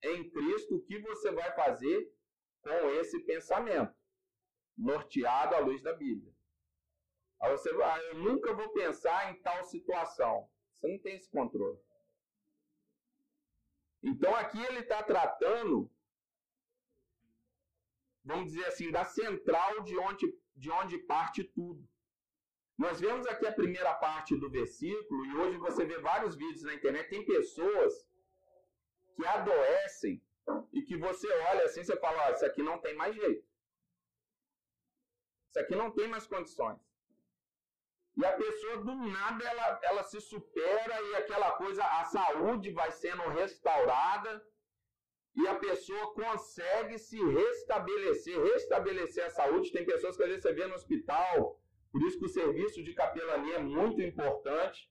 em 0.03 0.29
Cristo 0.29 0.75
o 0.75 0.81
que 0.81 0.99
você 0.99 1.31
vai 1.31 1.49
fazer 1.55 2.13
com 2.61 2.89
esse 2.99 3.17
pensamento, 3.21 3.95
norteado 4.77 5.55
à 5.55 5.59
luz 5.59 5.81
da 5.81 5.93
Bíblia. 5.93 6.35
Aí 7.39 7.49
você, 7.49 7.69
ah, 7.81 7.97
eu 8.09 8.15
nunca 8.15 8.53
vou 8.53 8.73
pensar 8.73 9.31
em 9.31 9.41
tal 9.41 9.63
situação. 9.63 10.49
Você 10.73 10.91
não 10.91 10.99
tem 10.99 11.15
esse 11.15 11.29
controle. 11.29 11.79
Então 14.03 14.35
aqui 14.35 14.61
ele 14.61 14.79
está 14.79 15.01
tratando, 15.01 15.89
vamos 18.21 18.51
dizer 18.51 18.65
assim, 18.65 18.91
da 18.91 19.05
central 19.05 19.81
de 19.83 19.97
onde, 19.97 20.37
de 20.57 20.69
onde 20.69 20.97
parte 20.97 21.41
tudo. 21.41 21.87
Nós 22.83 22.99
vemos 22.99 23.27
aqui 23.27 23.45
a 23.45 23.51
primeira 23.51 23.93
parte 23.93 24.35
do 24.35 24.49
versículo, 24.49 25.23
e 25.25 25.35
hoje 25.37 25.57
você 25.57 25.85
vê 25.85 25.97
vários 25.99 26.35
vídeos 26.35 26.63
na 26.63 26.73
internet, 26.73 27.09
tem 27.09 27.23
pessoas 27.23 27.93
que 29.15 29.23
adoecem 29.23 30.19
e 30.73 30.81
que 30.81 30.97
você 30.97 31.27
olha 31.51 31.65
assim, 31.65 31.83
você 31.83 31.95
fala, 31.97 32.31
isso 32.31 32.43
aqui 32.43 32.63
não 32.63 32.79
tem 32.79 32.95
mais 32.95 33.13
jeito. 33.15 33.45
Isso 35.49 35.59
aqui 35.59 35.75
não 35.75 35.91
tem 35.91 36.07
mais 36.07 36.25
condições. 36.25 36.79
E 38.17 38.25
a 38.25 38.33
pessoa, 38.33 38.77
do 38.77 38.95
nada, 38.95 39.45
ela, 39.45 39.79
ela 39.83 40.03
se 40.03 40.19
supera 40.19 40.95
e 41.09 41.15
aquela 41.17 41.51
coisa, 41.51 41.83
a 41.83 42.03
saúde 42.05 42.71
vai 42.71 42.91
sendo 42.91 43.29
restaurada 43.41 44.43
e 45.35 45.47
a 45.47 45.53
pessoa 45.55 46.15
consegue 46.15 46.97
se 46.97 47.23
restabelecer, 47.23 48.41
restabelecer 48.41 49.25
a 49.25 49.29
saúde. 49.29 49.71
Tem 49.71 49.85
pessoas 49.85 50.17
que 50.17 50.23
às 50.23 50.29
vezes 50.29 50.43
você 50.43 50.53
vê 50.53 50.65
no 50.65 50.73
hospital, 50.73 51.60
por 51.91 52.01
isso 52.03 52.17
que 52.19 52.25
o 52.25 52.29
serviço 52.29 52.83
de 52.83 52.93
capelania 52.93 53.55
é 53.55 53.59
muito 53.59 54.01
importante. 54.01 54.89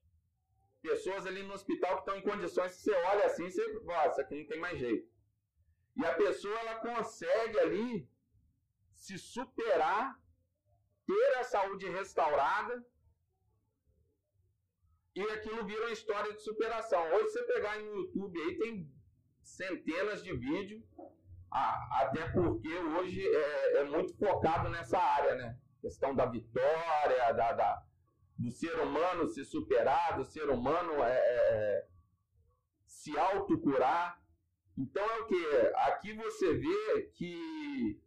Pessoas 0.83 1.27
ali 1.27 1.43
no 1.43 1.55
hospital 1.55 1.95
que 1.95 2.01
estão 2.01 2.17
em 2.17 2.23
condições 2.23 2.73
você 2.73 2.93
olha 2.93 3.27
assim, 3.27 3.51
você, 3.51 3.65
nossa, 3.85 4.23
aqui 4.23 4.35
não 4.39 4.47
tem 4.47 4.59
mais 4.59 4.79
jeito. 4.79 5.09
E 5.97 6.05
a 6.05 6.15
pessoa 6.15 6.59
ela 6.59 6.77
consegue 6.77 7.59
ali 7.59 8.09
se 8.95 9.19
superar, 9.19 10.19
ter 11.07 11.39
a 11.39 11.45
saúde 11.45 11.89
restaurada 11.89 12.85
e 15.15 15.23
aquilo 15.23 15.65
vira 15.65 15.83
uma 15.83 15.93
história 15.93 16.33
de 16.33 16.43
superação. 16.43 17.03
Hoje 17.13 17.31
você 17.31 17.43
pegar 17.45 17.79
no 17.79 17.97
YouTube 17.97 18.41
aí 18.41 18.59
tem 18.59 18.93
centenas 19.43 20.23
de 20.23 20.35
vídeos, 20.37 20.83
até 21.51 22.31
porque 22.31 22.69
hoje 22.69 23.27
é, 23.27 23.77
é, 23.79 23.85
muito 23.85 24.17
focado 24.17 24.69
nessa 24.69 24.99
área, 24.99 25.35
né? 25.35 25.60
Questão 25.81 26.15
da 26.15 26.27
vitória, 26.27 27.33
da, 27.33 27.53
da 27.53 27.87
do 28.39 28.51
ser 28.51 28.75
humano 28.81 29.29
se 29.29 29.45
superar, 29.45 30.17
do 30.17 30.25
ser 30.25 30.49
humano 30.49 31.03
é, 31.05 31.13
é, 31.13 31.37
é 31.53 31.89
se 32.87 33.17
autocurar. 33.19 34.23
Então 34.77 35.05
é 35.05 35.21
o 35.21 35.27
que? 35.27 35.47
Aqui 35.89 36.15
você 36.15 36.55
vê 36.55 37.03
que 37.15 38.01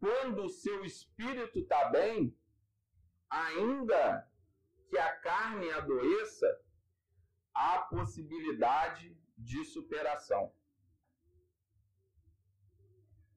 quando 0.00 0.44
o 0.44 0.48
seu 0.48 0.84
espírito 0.84 1.58
está 1.58 1.90
bem, 1.90 2.34
ainda 3.28 4.26
que 4.88 4.96
a 4.96 5.14
carne 5.16 5.70
adoeça, 5.72 6.60
há 7.52 7.78
possibilidade 7.80 9.16
de 9.36 9.64
superação. 9.64 10.52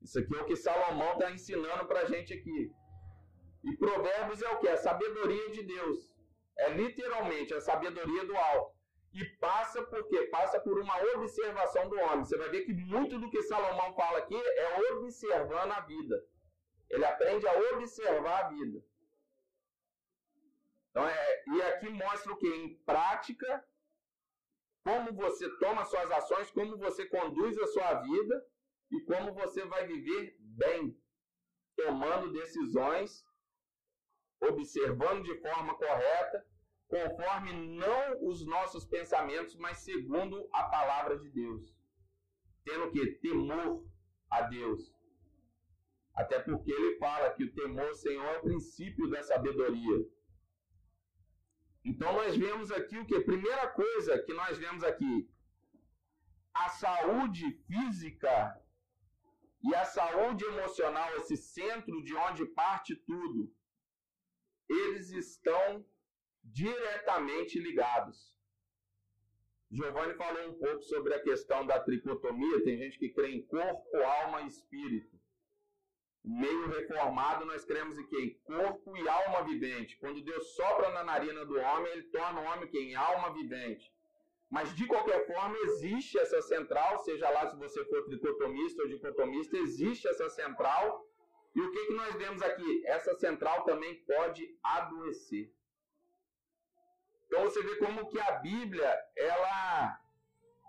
Isso 0.02 0.20
aqui 0.20 0.36
é 0.36 0.42
o 0.42 0.46
que 0.46 0.56
Salomão 0.56 1.14
está 1.14 1.32
ensinando 1.32 1.86
para 1.86 2.02
a 2.02 2.06
gente 2.06 2.34
aqui. 2.34 2.74
E 3.63 3.75
Provérbios 3.78 4.42
é 4.42 4.50
o 4.50 4.60
que? 4.60 4.68
A 4.68 4.78
sabedoria 4.78 5.50
de 5.50 5.63
Deus. 5.63 6.10
É 6.58 6.70
literalmente 6.70 7.54
a 7.54 7.62
sabedoria 7.62 8.25
do 8.25 8.36
alto. 8.36 8.78
E 9.13 9.25
passa 9.38 9.82
por 9.82 10.08
quê? 10.08 10.28
Passa 10.28 10.60
por 10.60 10.80
uma 10.80 10.96
observação 11.16 11.89
do 11.89 12.00
homem. 12.00 12.25
Você 12.25 12.38
vai 12.38 12.50
ver 12.50 12.66
que 12.66 12.74
muito 12.74 13.18
do 13.18 13.30
que 13.30 13.42
Salomão 13.44 13.94
fala 13.96 14.20
aqui 14.20 14.36
é 14.36 14.94
observando 14.94 15.72
a 15.72 15.82
vida. 15.82 16.24
Ele 16.89 17.06
aprende 17.06 17.48
a 17.48 17.60
observar 17.74 18.46
a 18.46 18.50
vida. 18.50 18.84
Então, 20.89 21.08
é, 21.08 21.44
e 21.48 21.62
aqui 21.63 21.89
mostra 21.89 22.34
o 22.34 22.38
que? 22.38 22.48
Em 22.48 22.75
prática, 22.84 23.66
como 24.84 25.13
você 25.13 25.50
toma 25.58 25.86
suas 25.86 26.10
ações, 26.12 26.51
como 26.51 26.78
você 26.78 27.06
conduz 27.06 27.58
a 27.58 27.68
sua 27.68 27.94
vida 28.01 28.46
e 28.92 29.01
como 29.01 29.34
você 29.34 29.66
vai 29.66 29.86
viver 29.86 30.36
bem, 30.39 31.00
tomando 31.75 32.32
decisões, 32.32 33.24
observando 34.41 35.24
de 35.24 35.36
forma 35.41 35.75
correta, 35.75 36.46
conforme 36.88 37.53
não 37.53 38.27
os 38.27 38.46
nossos 38.46 38.86
pensamentos, 38.86 39.55
mas 39.55 39.79
segundo 39.79 40.50
a 40.51 40.63
palavra 40.63 41.17
de 41.17 41.29
Deus. 41.29 41.75
Tendo 42.63 42.91
que 42.91 43.05
temor 43.15 43.86
a 44.29 44.41
Deus. 44.41 44.93
Até 46.13 46.39
porque 46.39 46.72
ele 46.72 46.98
fala 46.98 47.31
que 47.31 47.43
o 47.43 47.53
temor, 47.53 47.93
Senhor, 47.93 48.25
é 48.25 48.38
o 48.38 48.41
princípio 48.41 49.10
da 49.10 49.24
sabedoria. 49.24 50.05
Então 51.86 52.12
nós 52.13 52.36
vemos 52.36 52.72
aqui 52.72 52.98
o 52.98 53.05
que? 53.05 53.19
Primeira 53.22 53.67
coisa 53.67 54.19
que 54.19 54.34
nós 54.34 54.58
vemos 54.58 54.84
aqui, 54.84 55.29
a 56.53 56.69
saúde 56.69 57.51
física 57.67 58.60
e 59.63 59.74
a 59.75 59.86
saúde 59.86 60.43
emocional, 60.46 61.15
esse 61.15 61.38
centro 61.38 62.03
de 62.03 62.15
onde 62.15 62.46
parte 62.46 62.96
tudo, 62.96 63.53
eles 64.70 65.12
estão 65.12 65.86
diretamente 66.44 67.60
ligados. 67.60 68.34
Giovanni 69.72 70.16
falou 70.16 70.50
um 70.50 70.58
pouco 70.58 70.82
sobre 70.84 71.14
a 71.14 71.22
questão 71.22 71.66
da 71.66 71.80
tricotomia. 71.80 72.64
Tem 72.64 72.78
gente 72.78 72.98
que 72.98 73.10
crê 73.10 73.32
em 73.32 73.46
corpo, 73.46 73.98
alma 73.98 74.42
e 74.42 74.48
espírito 74.48 75.20
meio 76.24 76.68
reformado, 76.68 77.46
nós 77.46 77.66
cremos 77.66 77.98
em 77.98 78.06
quem? 78.08 78.40
Corpo 78.44 78.96
e 78.98 79.08
alma 79.08 79.44
vivente. 79.44 79.98
Quando 79.98 80.22
Deus 80.22 80.56
sopra 80.56 80.90
na 80.92 81.04
narina 81.04 81.46
do 81.46 81.58
homem, 81.60 81.92
ele 81.92 82.04
torna 82.04 82.42
o 82.42 82.46
homem 82.46 82.70
quem? 82.70 82.96
Alma 82.96 83.34
vivente. 83.34 83.92
Mas 84.50 84.76
de 84.76 84.86
qualquer 84.88 85.26
forma, 85.28 85.56
existe 85.64 86.18
essa 86.18 86.42
central, 86.42 87.00
seja 87.00 87.30
lá 87.30 87.50
se 87.50 87.56
você 87.58 87.84
for 87.86 88.04
tricotomista 88.06 88.82
ou 88.82 88.90
dicotomista, 88.90 89.58
existe 89.58 90.08
essa 90.08 90.30
central. 90.30 91.08
E 91.56 91.62
o 91.62 91.72
que, 91.72 91.86
que 91.88 91.94
nós 91.94 92.15
vemos 92.15 92.41
aqui? 92.41 92.86
Essa 92.86 93.15
central 93.15 93.63
também 93.63 93.96
pode 94.06 94.58
adoecer. 94.63 95.51
Então 97.25 97.44
você 97.44 97.62
vê 97.62 97.75
como 97.77 98.08
que 98.08 98.20
a 98.20 98.32
Bíblia, 98.34 98.98
ela 99.15 100.00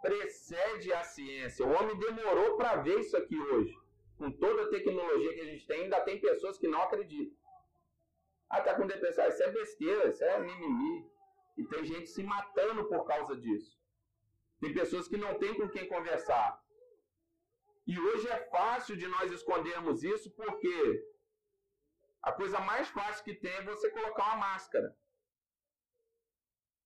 precede 0.03 0.93
a 0.93 1.03
ciência. 1.05 1.67
O 1.67 1.73
homem 1.73 1.99
demorou 1.99 2.57
para 2.57 2.77
ver 2.77 3.01
isso 3.01 3.17
aqui 3.17 3.39
hoje 3.39 3.79
com 4.21 4.31
toda 4.31 4.65
a 4.65 4.69
tecnologia 4.69 5.33
que 5.33 5.41
a 5.41 5.47
gente 5.47 5.67
tem, 5.67 5.85
ainda 5.85 5.99
tem 6.03 6.21
pessoas 6.21 6.59
que 6.59 6.69
não 6.69 6.83
acreditam. 6.83 7.35
Ah, 8.51 8.61
tá 8.61 8.75
com 8.75 8.87
depressão. 8.87 9.27
Isso 9.27 9.43
é 9.43 9.51
besteira, 9.51 10.11
isso 10.11 10.23
é 10.23 10.39
mimimi. 10.39 11.11
E 11.57 11.65
tem 11.65 11.85
gente 11.87 12.07
se 12.09 12.23
matando 12.23 12.85
por 12.85 13.05
causa 13.05 13.35
disso. 13.35 13.81
Tem 14.61 14.75
pessoas 14.75 15.09
que 15.09 15.17
não 15.17 15.39
têm 15.39 15.55
com 15.55 15.69
quem 15.71 15.89
conversar. 15.89 16.63
E 17.91 17.99
hoje 17.99 18.27
é 18.29 18.39
fácil 18.57 18.95
de 18.97 19.07
nós 19.15 19.33
escondermos 19.33 20.05
isso 20.05 20.31
porque 20.39 20.75
a 22.23 22.31
coisa 22.41 22.61
mais 22.61 22.89
fácil 22.89 23.25
que 23.25 23.35
tem 23.35 23.51
é 23.51 23.63
você 23.63 23.91
colocar 23.91 24.27
uma 24.27 24.37
máscara. 24.49 24.97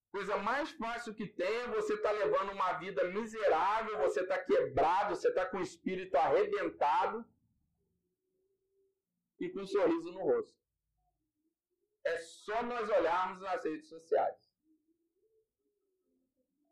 A 0.08 0.10
coisa 0.16 0.36
mais 0.38 0.70
fácil 0.70 1.14
que 1.14 1.26
tem 1.26 1.56
é 1.64 1.68
você 1.68 1.92
estar 1.92 2.08
tá 2.08 2.20
levando 2.22 2.52
uma 2.52 2.72
vida 2.84 3.04
miserável, 3.16 3.98
você 3.98 4.22
está 4.22 4.38
quebrado, 4.42 5.14
você 5.14 5.28
está 5.28 5.44
com 5.44 5.58
o 5.58 5.66
espírito 5.68 6.16
arrebentado 6.16 7.22
e 9.38 9.50
com 9.50 9.60
um 9.60 9.66
sorriso 9.66 10.10
no 10.10 10.22
rosto. 10.22 10.58
É 12.02 12.16
só 12.16 12.62
nós 12.62 12.88
olharmos 12.88 13.42
nas 13.42 13.62
redes 13.62 13.90
sociais. 13.90 14.43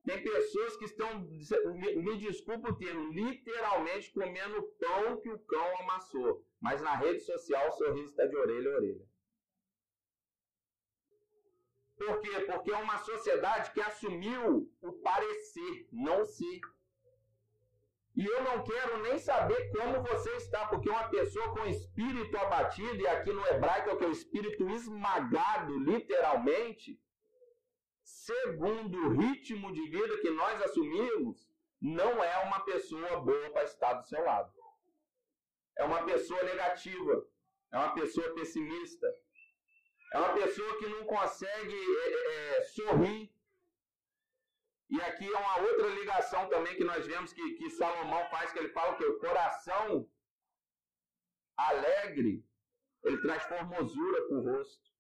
Tem 0.04 0.22
pessoas 0.22 0.76
que 0.76 0.84
estão, 0.84 1.20
me 1.20 2.16
desculpa 2.16 2.70
o 2.70 2.76
termo, 2.76 3.12
literalmente 3.12 4.12
comendo 4.12 4.62
pão 4.80 5.20
que 5.20 5.30
o 5.30 5.38
cão 5.38 5.80
amassou. 5.80 6.44
Mas 6.60 6.82
na 6.82 6.96
rede 6.96 7.20
social 7.20 7.68
o 7.68 7.72
sorriso 7.72 8.10
está 8.10 8.26
de 8.26 8.36
orelha 8.36 8.72
a 8.72 8.76
orelha. 8.76 9.06
Por 11.96 12.20
quê? 12.20 12.40
Porque 12.40 12.72
é 12.72 12.76
uma 12.76 12.98
sociedade 12.98 13.70
que 13.72 13.80
assumiu 13.80 14.68
o 14.80 14.92
parecer, 14.92 15.86
não 15.92 16.24
ser. 16.26 16.60
E 18.16 18.26
eu 18.26 18.42
não 18.42 18.64
quero 18.64 19.02
nem 19.02 19.18
saber 19.18 19.70
como 19.70 20.02
você 20.02 20.30
está, 20.36 20.66
porque 20.66 20.90
uma 20.90 21.08
pessoa 21.08 21.52
com 21.52 21.64
espírito 21.64 22.36
abatido, 22.36 22.96
e 22.96 23.06
aqui 23.06 23.32
no 23.32 23.46
hebraico 23.46 23.88
é 23.90 23.92
o 23.92 23.96
que 23.96 24.04
é 24.04 24.08
o 24.08 24.12
espírito 24.12 24.68
esmagado, 24.68 25.78
literalmente, 25.78 27.00
segundo 28.26 28.96
o 28.98 29.10
ritmo 29.20 29.72
de 29.72 29.88
vida 29.88 30.18
que 30.18 30.30
nós 30.30 30.62
assumimos, 30.62 31.48
não 31.80 32.22
é 32.22 32.38
uma 32.44 32.60
pessoa 32.64 33.20
boa 33.20 33.50
para 33.50 33.64
estar 33.64 33.94
do 33.94 34.06
seu 34.06 34.22
lado. 34.24 34.52
É 35.76 35.82
uma 35.84 36.04
pessoa 36.04 36.40
negativa, 36.44 37.26
é 37.72 37.78
uma 37.78 37.94
pessoa 37.94 38.32
pessimista, 38.34 39.08
é 40.12 40.18
uma 40.18 40.34
pessoa 40.34 40.78
que 40.78 40.86
não 40.86 41.04
consegue 41.04 41.74
é, 41.74 42.58
é, 42.58 42.62
sorrir. 42.62 43.34
E 44.88 45.00
aqui 45.00 45.26
é 45.26 45.38
uma 45.38 45.58
outra 45.62 45.88
ligação 45.88 46.48
também 46.48 46.76
que 46.76 46.84
nós 46.84 47.04
vemos 47.06 47.32
que, 47.32 47.54
que 47.54 47.70
Salomão 47.70 48.24
faz, 48.28 48.52
que 48.52 48.58
ele 48.58 48.68
fala 48.68 48.94
que 48.96 49.04
o 49.04 49.18
coração 49.18 50.08
alegre, 51.56 52.46
ele 53.02 53.20
traz 53.20 53.42
formosura 53.44 54.28
para 54.28 54.36
o 54.36 54.42
rosto. 54.42 54.91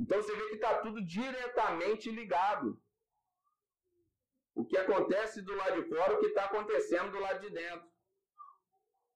Então 0.00 0.16
você 0.20 0.34
vê 0.34 0.48
que 0.48 0.54
está 0.54 0.78
tudo 0.78 1.04
diretamente 1.04 2.10
ligado. 2.10 2.82
O 4.54 4.64
que 4.64 4.78
acontece 4.78 5.42
do 5.42 5.54
lado 5.54 5.82
de 5.82 5.88
fora, 5.90 6.14
o 6.14 6.20
que 6.20 6.28
está 6.28 6.46
acontecendo 6.46 7.12
do 7.12 7.20
lado 7.20 7.40
de 7.40 7.50
dentro. 7.50 7.86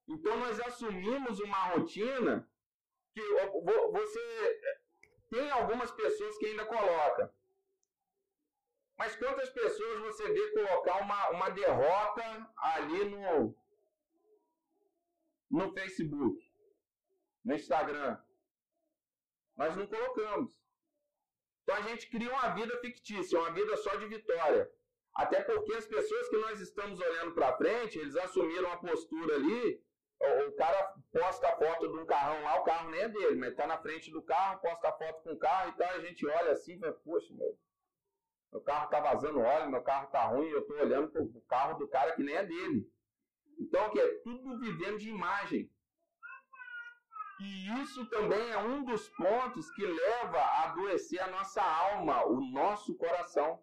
Então 0.07 0.37
nós 0.37 0.59
assumimos 0.59 1.39
uma 1.39 1.69
rotina 1.69 2.47
que 3.13 3.21
você 3.91 4.61
tem 5.31 5.49
algumas 5.49 5.91
pessoas 5.91 6.37
que 6.37 6.45
ainda 6.45 6.65
colocam. 6.67 7.33
Mas 8.95 9.15
quantas 9.15 9.49
pessoas 9.49 10.01
você 10.01 10.31
vê 10.31 10.51
colocar 10.51 11.01
uma, 11.01 11.29
uma 11.31 11.49
derrota 11.49 12.53
ali 12.57 13.05
no, 13.05 13.57
no 15.49 15.73
Facebook, 15.73 16.39
no 17.43 17.55
Instagram? 17.55 18.21
Nós 19.57 19.75
não 19.75 19.87
colocamos. 19.87 20.64
Então 21.65 21.75
a 21.77 21.81
gente 21.81 22.07
cria 22.11 22.31
uma 22.31 22.49
vida 22.49 22.77
fictícia, 22.79 23.39
uma 23.39 23.51
vida 23.51 23.75
só 23.77 23.95
de 23.95 24.05
vitória. 24.05 24.71
Até 25.15 25.41
porque 25.41 25.73
as 25.73 25.87
pessoas 25.87 26.29
que 26.29 26.37
nós 26.37 26.61
estamos 26.61 26.99
olhando 26.99 27.33
para 27.33 27.57
frente, 27.57 27.97
eles 27.97 28.15
assumiram 28.15 28.67
uma 28.67 28.79
postura 28.79 29.35
ali. 29.35 29.83
O, 30.47 30.51
cara 30.53 30.93
posta 31.11 31.47
a 31.47 31.57
foto 31.57 31.87
de 31.91 31.97
um 31.97 32.05
carrão 32.05 32.41
lá, 32.43 32.61
o 32.61 32.63
carro 32.63 32.91
nem 32.91 33.01
é 33.01 33.09
dele, 33.09 33.35
mas 33.35 33.49
está 33.49 33.65
na 33.65 33.79
frente 33.79 34.11
do 34.11 34.21
carro, 34.21 34.61
posta 34.61 34.89
a 34.89 34.93
foto 34.93 35.23
com 35.23 35.31
o 35.31 35.37
carro 35.39 35.71
e 35.71 35.73
tal. 35.73 35.89
A 35.89 35.99
gente 36.01 36.25
olha 36.27 36.51
assim 36.51 36.75
e 36.75 36.79
fala, 36.79 36.93
poxa, 36.93 37.33
meu, 37.33 37.57
meu 38.51 38.61
carro 38.61 38.85
está 38.85 38.99
vazando 38.99 39.39
óleo, 39.39 39.71
meu 39.71 39.81
carro 39.81 40.05
está 40.05 40.23
ruim, 40.25 40.47
eu 40.49 40.59
estou 40.59 40.77
olhando 40.77 41.09
para 41.09 41.23
o 41.23 41.41
carro 41.41 41.79
do 41.79 41.87
cara 41.87 42.13
que 42.13 42.23
nem 42.23 42.35
é 42.35 42.45
dele. 42.45 42.87
Então, 43.57 43.87
o 43.87 43.91
que 43.91 43.99
é 43.99 44.19
tudo 44.19 44.59
vivendo 44.59 44.99
de 44.99 45.09
imagem. 45.09 45.71
E 47.39 47.81
isso 47.81 48.05
também 48.07 48.49
é 48.51 48.57
um 48.57 48.83
dos 48.85 49.09
pontos 49.09 49.69
que 49.71 49.85
leva 49.85 50.37
a 50.37 50.63
adoecer 50.69 51.19
a 51.21 51.29
nossa 51.29 51.61
alma, 51.61 52.25
o 52.25 52.39
nosso 52.39 52.95
coração. 52.95 53.61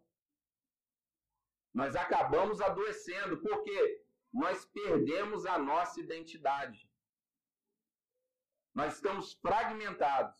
Nós 1.72 1.96
acabamos 1.96 2.60
adoecendo 2.60 3.38
porque 3.38 4.04
nós 4.32 4.66
perdemos 4.66 5.46
a 5.46 5.58
nossa 5.58 6.00
identidade. 6.00 6.86
Nós 8.74 8.94
estamos 8.94 9.32
fragmentados. 9.34 10.38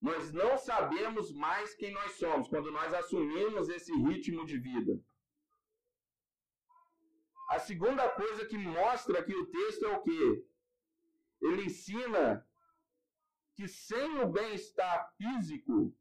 Nós 0.00 0.32
não 0.32 0.56
sabemos 0.56 1.32
mais 1.32 1.74
quem 1.74 1.92
nós 1.92 2.12
somos 2.12 2.48
quando 2.48 2.70
nós 2.70 2.94
assumimos 2.94 3.68
esse 3.68 3.92
ritmo 3.92 4.44
de 4.46 4.58
vida. 4.58 5.02
A 7.50 7.58
segunda 7.58 8.08
coisa 8.10 8.46
que 8.46 8.58
mostra 8.58 9.20
aqui 9.20 9.34
o 9.34 9.46
texto 9.46 9.84
é 9.86 9.96
o 9.96 10.02
quê? 10.02 10.46
Ele 11.40 11.66
ensina 11.66 12.46
que 13.54 13.66
sem 13.66 14.18
o 14.20 14.26
bem-estar 14.26 15.12
físico, 15.16 15.94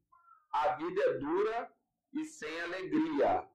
a 0.52 0.76
vida 0.76 1.02
é 1.02 1.14
dura 1.18 1.72
e 2.14 2.26
sem 2.26 2.62
alegria. 2.62 3.48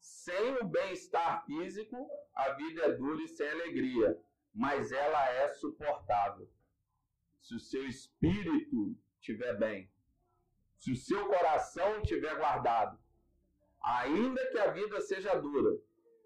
Sem 0.00 0.56
o 0.58 0.64
bem-estar 0.64 1.44
físico, 1.46 2.08
a 2.34 2.50
vida 2.52 2.82
é 2.82 2.92
dura 2.92 3.22
e 3.22 3.28
sem 3.28 3.48
alegria, 3.48 4.20
mas 4.52 4.92
ela 4.92 5.28
é 5.30 5.48
suportável. 5.48 6.50
Se 7.40 7.54
o 7.54 7.60
seu 7.60 7.86
espírito 7.86 8.96
estiver 9.20 9.56
bem, 9.58 9.90
se 10.78 10.90
o 10.90 10.96
seu 10.96 11.26
coração 11.26 12.00
estiver 12.00 12.34
guardado, 12.36 12.98
ainda 13.80 14.44
que 14.50 14.58
a 14.58 14.70
vida 14.70 15.00
seja 15.00 15.34
dura, 15.36 15.80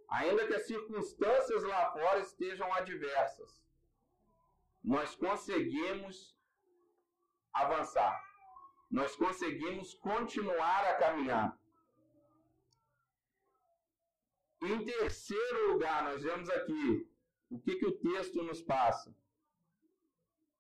ainda 0.09 0.47
que 0.47 0.55
as 0.55 0.67
circunstâncias 0.67 1.63
lá 1.63 1.93
fora 1.93 2.21
estejam 2.21 2.73
adversas, 2.73 3.66
nós 4.87 5.17
conseguimos 5.17 6.39
avançar. 7.53 8.17
Nós 8.89 9.17
conseguimos 9.17 9.95
continuar 9.95 10.85
a 10.85 10.95
caminhar. 10.95 11.59
Em 14.63 14.85
terceiro 14.85 15.73
lugar, 15.73 16.05
nós 16.05 16.23
vemos 16.23 16.49
aqui 16.51 17.11
o 17.51 17.59
que, 17.59 17.75
que 17.77 17.87
o 17.87 17.99
texto 17.99 18.45
nos 18.45 18.63
passa. 18.63 19.15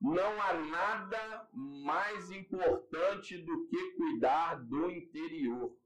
Não 0.00 0.42
há 0.42 0.54
nada 0.54 1.48
mais 1.52 2.30
importante 2.32 3.38
do 3.38 3.66
que 3.68 3.92
cuidar 3.92 4.56
do 4.56 4.90
interior. 4.90 5.78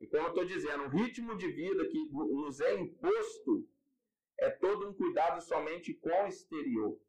E 0.00 0.06
como 0.06 0.22
eu 0.24 0.28
estou 0.30 0.44
dizendo, 0.46 0.84
o 0.84 0.88
ritmo 0.88 1.36
de 1.36 1.48
vida 1.52 1.86
que 1.88 2.08
nos 2.10 2.58
é 2.60 2.74
imposto 2.80 3.68
é 4.42 4.50
todo 4.50 4.88
um 4.88 4.94
cuidado 4.94 5.40
somente 5.40 5.94
com 5.94 6.24
o 6.24 6.26
exterior. 6.26 7.00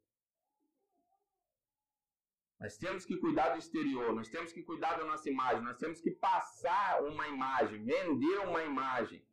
Nós 2.60 2.78
temos 2.78 3.06
que 3.06 3.18
cuidar 3.18 3.50
do 3.50 3.60
exterior, 3.60 4.14
nós 4.14 4.30
temos 4.30 4.54
que 4.54 4.64
cuidar 4.64 4.98
da 4.98 5.06
nossa 5.06 5.30
imagem, 5.30 5.64
nós 5.64 5.78
temos 5.78 6.00
que 6.00 6.12
passar 6.12 7.04
uma 7.04 7.28
imagem, 7.28 7.84
vender 7.84 8.38
uma 8.50 8.64
imagem. 8.64 9.26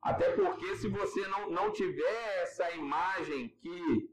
Até 0.00 0.32
porque 0.36 0.76
se 0.76 0.88
você 0.88 1.26
não, 1.28 1.50
não 1.50 1.72
tiver 1.72 2.42
essa 2.42 2.70
imagem 2.70 3.48
que 3.60 4.10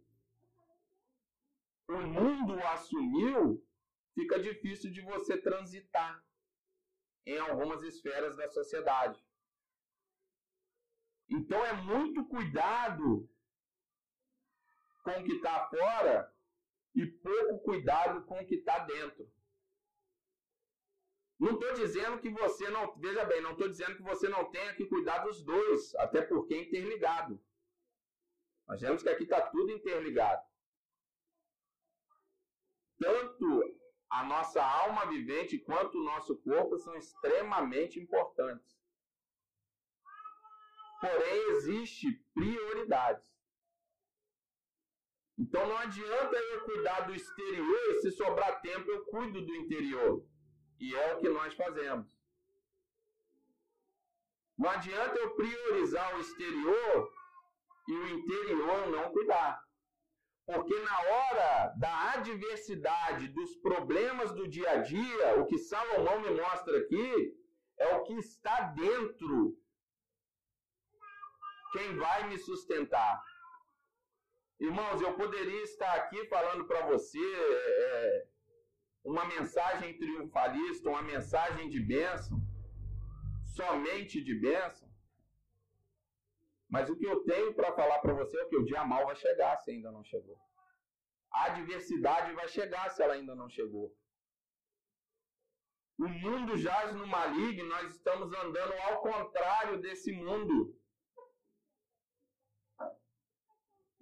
o 1.88 1.99
mundo 2.17 2.60
assumiu, 2.76 3.63
fica 4.15 4.39
difícil 4.39 4.91
de 4.91 5.02
você 5.02 5.38
transitar 5.38 6.26
em 7.26 7.38
algumas 7.38 7.84
esferas 7.84 8.36
da 8.36 8.49
sociedade. 8.49 9.23
Então 11.29 11.65
é 11.65 11.73
muito 11.73 12.25
cuidado 12.25 13.29
com 15.03 15.12
o 15.12 15.23
que 15.23 15.33
está 15.33 15.67
fora 15.67 16.33
e 16.95 17.05
pouco 17.05 17.59
cuidado 17.59 18.23
com 18.25 18.39
o 18.39 18.45
que 18.45 18.55
está 18.55 18.79
dentro. 18.79 19.31
Não 21.39 21.53
estou 21.53 21.73
dizendo 21.73 22.19
que 22.19 22.29
você 22.29 22.69
não. 22.69 22.95
Veja 22.97 23.25
bem, 23.25 23.41
não 23.41 23.51
estou 23.51 23.67
dizendo 23.67 23.97
que 23.97 24.03
você 24.03 24.29
não 24.29 24.49
tenha 24.49 24.73
que 24.75 24.86
cuidar 24.86 25.19
dos 25.19 25.43
dois, 25.43 25.93
até 25.95 26.21
porque 26.21 26.53
é 26.53 26.62
interligado. 26.62 27.43
Nós 28.67 28.79
vemos 28.79 29.03
que 29.03 29.09
aqui 29.09 29.23
está 29.23 29.41
tudo 29.49 29.71
interligado. 29.71 30.41
Tanto 32.97 33.62
a 34.09 34.23
nossa 34.23 34.63
alma 34.63 35.07
vivente 35.07 35.57
quanto 35.57 35.97
o 35.97 36.03
nosso 36.03 36.38
corpo 36.38 36.77
são 36.77 36.95
extremamente 36.95 37.99
importantes. 37.99 38.77
Porém, 41.03 41.49
existe 41.49 42.13
prioridades. 42.33 43.29
Então 45.37 45.67
não 45.67 45.77
adianta 45.77 46.37
eu 46.37 46.61
cuidar 46.61 47.01
do 47.01 47.13
exterior 47.13 47.99
se 47.99 48.09
sobrar 48.11 48.61
tempo 48.61 48.89
eu 48.89 49.03
cuido 49.07 49.41
do 49.41 49.53
interior. 49.53 50.25
E 50.79 50.95
é 50.95 51.13
o 51.13 51.19
que 51.19 51.27
nós 51.27 51.53
fazemos. 51.55 52.07
Não 54.57 54.69
adianta 54.69 55.19
eu 55.19 55.35
priorizar 55.35 56.15
o 56.15 56.21
exterior 56.21 57.11
e 57.89 57.91
o 57.91 58.07
interior 58.07 58.87
não 58.87 59.11
cuidar. 59.11 59.61
Porque 60.45 60.73
na 60.79 60.99
hora 61.01 61.73
da 61.79 62.13
adversidade, 62.13 63.27
dos 63.27 63.57
problemas 63.57 64.31
do 64.31 64.47
dia 64.47 64.71
a 64.71 64.77
dia, 64.77 65.35
o 65.41 65.45
que 65.47 65.57
Salomão 65.57 66.21
me 66.21 66.29
mostra 66.29 66.77
aqui 66.77 67.37
é 67.77 67.93
o 67.93 68.03
que 68.03 68.13
está 68.13 68.61
dentro. 68.69 69.61
Quem 71.73 71.95
vai 71.97 72.29
me 72.29 72.38
sustentar? 72.38 73.23
Irmãos, 74.59 75.01
eu 75.01 75.13
poderia 75.15 75.63
estar 75.63 75.93
aqui 75.95 76.25
falando 76.27 76.65
para 76.65 76.86
você 76.86 77.19
é, 77.19 78.27
uma 79.03 79.25
mensagem 79.25 79.97
triunfalista, 79.97 80.89
uma 80.89 81.01
mensagem 81.01 81.69
de 81.69 81.79
bênção, 81.79 82.38
somente 83.55 84.23
de 84.23 84.36
bênção. 84.36 84.88
Mas 86.69 86.89
o 86.89 86.95
que 86.95 87.05
eu 87.05 87.23
tenho 87.23 87.53
para 87.53 87.73
falar 87.73 87.99
para 87.99 88.13
você 88.13 88.39
é 88.39 88.45
que 88.45 88.57
o 88.57 88.65
dia 88.65 88.86
mal 88.86 89.05
vai 89.05 89.15
chegar 89.15 89.57
se 89.57 89.71
ainda 89.71 89.91
não 89.91 90.03
chegou. 90.03 90.39
A 91.31 91.45
adversidade 91.45 92.33
vai 92.33 92.47
chegar 92.47 92.89
se 92.91 93.01
ela 93.01 93.15
ainda 93.15 93.36
não 93.36 93.49
chegou. 93.49 93.91
O 95.97 96.07
mundo 96.07 96.57
jaz 96.57 96.95
no 96.95 97.05
maligno, 97.05 97.67
nós 97.69 97.91
estamos 97.91 98.31
andando 98.43 98.73
ao 98.88 99.01
contrário 99.01 99.79
desse 99.81 100.12
mundo. 100.12 100.75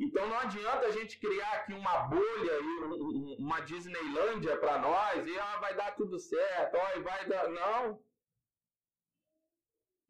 Então 0.03 0.27
não 0.27 0.39
adianta 0.39 0.87
a 0.87 0.91
gente 0.91 1.19
criar 1.19 1.51
aqui 1.57 1.73
uma 1.73 2.07
bolha 2.07 2.53
e 2.59 3.35
uma 3.39 3.59
Disneylândia 3.59 4.57
para 4.57 4.79
nós 4.79 5.27
e 5.27 5.39
ah, 5.39 5.57
vai 5.59 5.75
dar 5.75 5.95
tudo 5.95 6.17
certo, 6.19 6.73
ó, 6.75 7.01
vai 7.01 7.29
dar. 7.29 7.47
Não. 7.49 8.03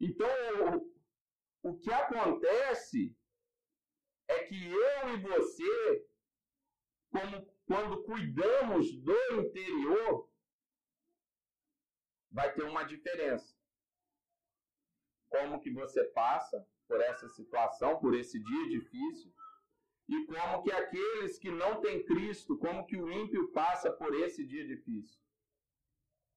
Então 0.00 0.26
o 1.62 1.78
que 1.78 1.92
acontece 1.92 3.14
é 4.28 4.44
que 4.44 4.66
eu 4.66 5.08
e 5.10 5.16
você, 5.20 6.06
como 7.10 7.54
quando 7.66 8.02
cuidamos 8.02 8.90
do 8.96 9.40
interior, 9.42 10.26
vai 12.30 12.50
ter 12.54 12.62
uma 12.62 12.82
diferença. 12.82 13.54
Como 15.28 15.60
que 15.60 15.70
você 15.70 16.02
passa 16.04 16.66
por 16.88 16.98
essa 17.02 17.28
situação, 17.28 18.00
por 18.00 18.14
esse 18.14 18.42
dia 18.42 18.68
difícil, 18.70 19.30
e 20.14 20.26
como 20.26 20.62
que 20.62 20.70
aqueles 20.70 21.38
que 21.38 21.50
não 21.50 21.80
têm 21.80 22.04
Cristo, 22.04 22.58
como 22.58 22.86
que 22.86 22.96
o 22.96 23.10
ímpio 23.10 23.48
passa 23.52 23.90
por 23.90 24.14
esse 24.14 24.44
dia 24.44 24.66
difícil. 24.66 25.18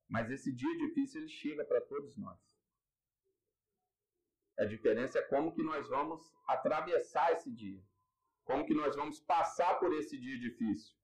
Mas 0.08 0.32
esse 0.32 0.52
dia 0.54 0.78
difícil 0.78 1.22
ele 1.22 1.30
chega 1.30 1.66
para 1.66 1.82
todos 1.82 2.16
nós. 2.16 2.40
A 4.58 4.64
diferença 4.64 5.20
é 5.20 5.24
como 5.24 5.54
que 5.54 5.62
nós 5.62 5.90
vamos 5.90 6.34
atravessar 6.48 7.34
esse 7.34 7.52
dia. 7.52 7.84
Como 8.46 8.66
que 8.66 8.74
nós 8.74 8.96
vamos 8.96 9.20
passar 9.20 9.78
por 9.80 9.94
esse 9.94 10.18
dia 10.18 10.40
difícil. 10.40 10.96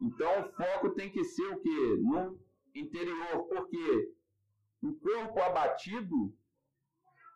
Então 0.00 0.42
o 0.42 0.52
foco 0.52 0.90
tem 0.90 1.10
que 1.10 1.24
ser 1.24 1.48
o 1.48 1.60
quê? 1.60 1.96
No 1.98 2.40
interior, 2.74 3.48
porque 3.48 4.14
o 4.80 4.94
corpo 4.94 5.40
abatido 5.40 6.36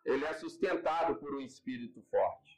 ele 0.05 0.23
é 0.23 0.33
sustentado 0.33 1.17
por 1.19 1.35
um 1.35 1.41
espírito 1.41 2.01
forte. 2.03 2.56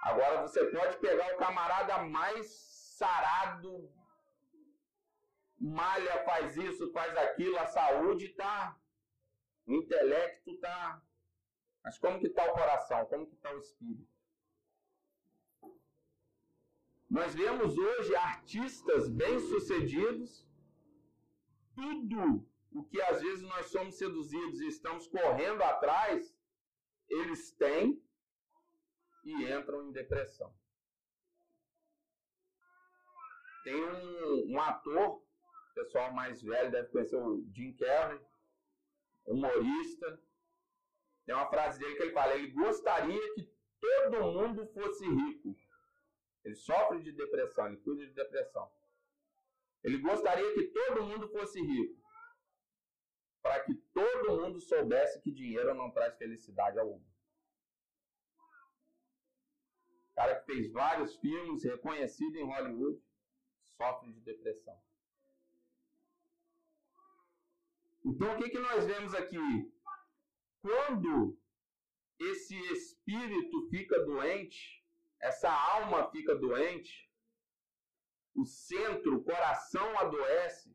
Agora 0.00 0.42
você 0.42 0.64
pode 0.66 0.96
pegar 0.98 1.34
o 1.34 1.38
camarada 1.38 2.02
mais 2.04 2.46
sarado, 2.46 3.92
malha, 5.58 6.24
faz 6.24 6.56
isso, 6.56 6.92
faz 6.92 7.16
aquilo, 7.16 7.58
a 7.58 7.66
saúde 7.66 8.26
está 8.26 8.76
o 9.66 9.74
intelecto 9.74 10.50
está. 10.50 11.02
Mas 11.82 11.98
como 11.98 12.20
que 12.20 12.28
está 12.28 12.44
o 12.50 12.54
coração? 12.54 13.04
Como 13.06 13.26
que 13.26 13.34
está 13.34 13.52
o 13.52 13.58
espírito? 13.58 14.08
Nós 17.08 17.34
vemos 17.34 17.76
hoje 17.76 18.14
artistas 18.16 19.08
bem-sucedidos, 19.08 20.46
tudo 21.74 22.48
o 22.72 22.84
que 22.84 23.00
às 23.00 23.20
vezes 23.22 23.42
nós 23.42 23.66
somos 23.66 23.96
seduzidos 23.96 24.60
e 24.60 24.66
estamos 24.66 25.06
correndo 25.06 25.62
atrás, 25.62 26.36
eles 27.08 27.52
têm 27.52 28.02
e 29.26 29.52
entram 29.52 29.82
em 29.82 29.92
depressão. 29.92 30.54
Tem 33.64 33.74
um, 33.74 34.52
um 34.52 34.60
ator, 34.60 35.16
o 35.16 35.74
pessoal 35.74 36.12
mais 36.12 36.40
velho 36.40 36.70
deve 36.70 36.88
conhecer 36.88 37.16
o 37.16 37.44
Jim 37.52 37.72
Carrey, 37.72 38.20
humorista. 39.24 40.22
Tem 41.24 41.34
uma 41.34 41.50
frase 41.50 41.78
dele 41.80 41.96
que 41.96 42.02
ele 42.04 42.12
fala: 42.12 42.34
ele 42.34 42.52
gostaria 42.52 43.34
que 43.34 43.52
todo 43.80 44.32
mundo 44.32 44.66
fosse 44.68 45.04
rico. 45.04 45.56
Ele 46.44 46.54
sofre 46.54 47.02
de 47.02 47.10
depressão, 47.10 47.66
ele 47.66 47.78
cuida 47.78 48.06
de 48.06 48.12
depressão. 48.12 48.70
Ele 49.82 49.98
gostaria 49.98 50.54
que 50.54 50.62
todo 50.68 51.04
mundo 51.04 51.28
fosse 51.28 51.60
rico. 51.60 52.00
Para 53.42 53.64
que 53.64 53.74
todo 53.92 54.40
mundo 54.40 54.60
soubesse 54.60 55.20
que 55.20 55.32
dinheiro 55.32 55.74
não 55.74 55.90
traz 55.90 56.16
felicidade 56.16 56.78
alguma. 56.78 57.04
O 59.88 60.05
cara 60.16 60.40
que 60.40 60.46
fez 60.46 60.72
vários 60.72 61.14
filmes, 61.16 61.62
reconhecido 61.62 62.36
em 62.36 62.44
Hollywood, 62.44 62.98
sofre 63.76 64.10
de 64.10 64.20
depressão. 64.20 64.76
Então, 68.02 68.34
o 68.34 68.38
que, 68.38 68.48
que 68.48 68.58
nós 68.58 68.86
vemos 68.86 69.14
aqui? 69.14 69.70
Quando 70.62 71.38
esse 72.18 72.56
espírito 72.72 73.68
fica 73.68 74.02
doente, 74.04 74.82
essa 75.20 75.50
alma 75.52 76.10
fica 76.10 76.34
doente, 76.34 77.12
o 78.34 78.46
centro, 78.46 79.16
o 79.16 79.24
coração 79.24 79.98
adoece 79.98 80.74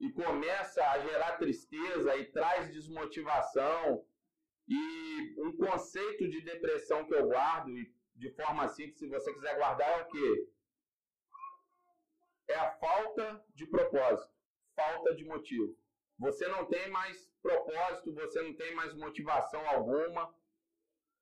e 0.00 0.10
começa 0.10 0.84
a 0.84 0.98
gerar 0.98 1.38
tristeza 1.38 2.16
e 2.16 2.24
traz 2.32 2.72
desmotivação 2.72 4.04
e 4.66 5.34
um 5.38 5.56
conceito 5.56 6.28
de 6.28 6.40
depressão 6.40 7.06
que 7.06 7.14
eu 7.14 7.26
guardo 7.26 7.76
e 7.78 7.92
de 8.22 8.30
forma 8.30 8.68
simples, 8.68 9.00
se 9.00 9.08
você 9.08 9.34
quiser 9.34 9.56
guardar, 9.56 9.88
é 9.98 10.02
o 10.02 10.06
quê? 10.06 10.48
É 12.46 12.54
a 12.54 12.70
falta 12.78 13.44
de 13.52 13.66
propósito, 13.66 14.32
falta 14.76 15.12
de 15.16 15.24
motivo. 15.24 15.76
Você 16.20 16.46
não 16.46 16.64
tem 16.66 16.88
mais 16.88 17.28
propósito, 17.42 18.14
você 18.14 18.40
não 18.40 18.54
tem 18.54 18.76
mais 18.76 18.94
motivação 18.94 19.68
alguma 19.68 20.32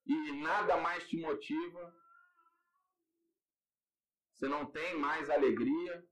e 0.05 0.31
nada 0.43 0.77
mais 0.77 1.07
te 1.07 1.19
motiva. 1.19 1.83
Você 4.33 4.47
não 4.47 4.63
tem 4.71 4.95
mais 4.99 5.27
alegria. 5.27 6.07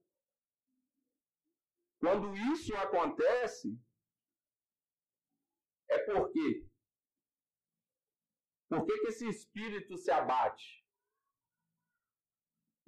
Quando 2.00 2.36
isso 2.36 2.76
acontece, 2.78 3.80
é 5.88 6.00
por 6.00 6.32
quê? 6.32 6.66
Por 8.70 8.86
que, 8.86 9.00
que 9.02 9.08
esse 9.10 9.28
espírito 9.28 9.98
se 9.98 10.10
abate? 10.10 10.79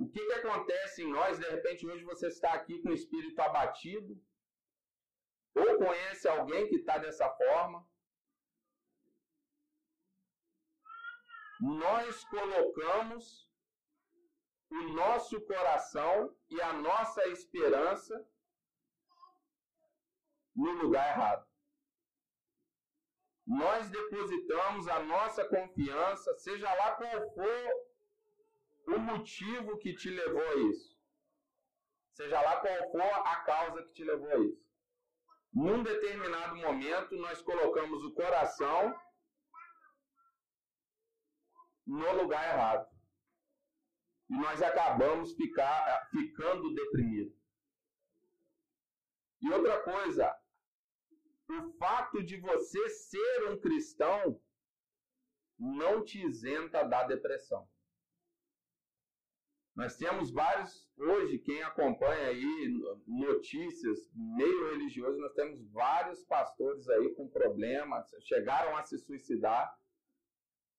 O 0.02 0.10
que, 0.10 0.26
que 0.26 0.34
acontece 0.34 1.04
em 1.04 1.12
nós? 1.12 1.38
De 1.38 1.48
repente, 1.48 1.86
hoje 1.86 2.04
você 2.04 2.28
está 2.28 2.54
aqui 2.54 2.82
com 2.82 2.90
o 2.90 2.94
espírito 2.94 3.40
abatido 3.40 4.20
ou 5.54 5.78
conhece 5.78 6.28
alguém 6.28 6.68
que 6.68 6.78
está 6.78 6.98
dessa 6.98 7.30
forma, 7.30 7.88
nós 11.60 12.24
colocamos 12.24 13.48
o 14.72 14.82
nosso 14.94 15.40
coração 15.42 16.36
e 16.50 16.60
a 16.60 16.74
nossa 16.74 17.28
esperança 17.28 18.28
no 20.56 20.72
lugar 20.82 21.08
errado. 21.12 21.48
Nós 23.46 23.88
depositamos 23.92 24.88
a 24.88 25.00
nossa 25.04 25.48
confiança, 25.48 26.34
seja 26.40 26.74
lá 26.74 26.96
qual 26.96 27.34
for 27.36 27.91
o 28.88 29.00
motivo 29.00 29.78
que 29.78 29.94
te 29.94 30.10
levou 30.10 30.42
a 30.42 30.56
isso. 30.70 30.98
Seja 32.14 32.42
lá 32.42 32.58
qual 32.58 32.92
for 32.92 33.28
a 33.28 33.36
causa 33.44 33.84
que 33.84 33.94
te 33.94 34.04
levou 34.04 34.30
a 34.30 34.40
isso. 34.40 34.72
Num 35.54 35.84
determinado 35.84 36.56
momento, 36.56 37.16
nós 37.18 37.42
colocamos 37.42 38.04
o 38.04 38.14
coração 38.14 38.98
no 41.86 42.12
lugar 42.22 42.44
errado. 42.54 42.90
E 44.30 44.34
nós 44.34 44.62
acabamos 44.62 45.34
ficar, 45.34 46.10
ficando 46.10 46.74
deprimidos. 46.74 47.36
E 49.42 49.52
outra 49.52 49.82
coisa, 49.82 50.34
o 51.50 51.74
fato 51.78 52.24
de 52.24 52.40
você 52.40 52.90
ser 52.90 53.50
um 53.50 53.60
cristão 53.60 54.42
não 55.60 56.04
te 56.04 56.24
isenta 56.26 56.84
da 56.84 57.04
depressão. 57.04 57.68
Nós 59.76 59.96
temos 59.96 60.32
vários, 60.32 60.90
hoje, 60.98 61.40
quem 61.40 61.64
acompanha 61.64 62.28
aí 62.28 62.74
notícias, 63.08 64.12
meio 64.14 64.72
religioso, 64.72 65.18
nós 65.18 65.34
temos 65.34 65.64
vários 65.72 66.24
pastores 66.26 66.90
aí 66.90 67.14
com 67.16 67.30
problemas, 67.30 68.14
chegaram 68.22 68.76
a 68.76 68.84
se 68.84 68.98
suicidar. 68.98 69.74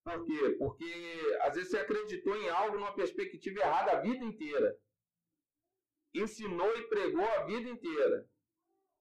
Por 0.05 0.25
quê? 0.27 0.57
Porque 0.59 1.39
às 1.43 1.55
vezes 1.55 1.71
você 1.71 1.79
acreditou 1.79 2.37
em 2.37 2.49
algo 2.51 2.77
numa 2.77 2.95
perspectiva 2.95 3.61
errada 3.61 3.93
a 3.93 4.01
vida 4.01 4.25
inteira. 4.25 4.77
Ensinou 6.15 6.77
e 6.77 6.89
pregou 6.89 7.25
a 7.25 7.45
vida 7.45 7.71
inteira. 7.71 8.29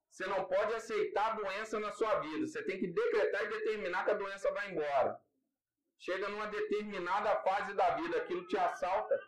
Você 0.10 0.26
não 0.26 0.46
pode 0.46 0.74
aceitar 0.74 1.32
a 1.32 1.36
doença 1.36 1.80
na 1.80 1.92
sua 1.92 2.20
vida. 2.20 2.46
Você 2.48 2.64
tem 2.64 2.80
que 2.80 2.88
decretar 2.88 3.44
e 3.44 3.50
determinar 3.50 4.06
que 4.06 4.12
a 4.12 4.16
doença 4.16 4.52
vai 4.54 4.72
embora. 4.72 5.20
Chega 5.98 6.30
numa 6.30 6.48
determinada 6.48 7.36
fase 7.42 7.74
da 7.74 7.96
vida, 7.96 8.18
aquilo 8.18 8.48
te 8.48 8.58
assalta. 8.58 9.20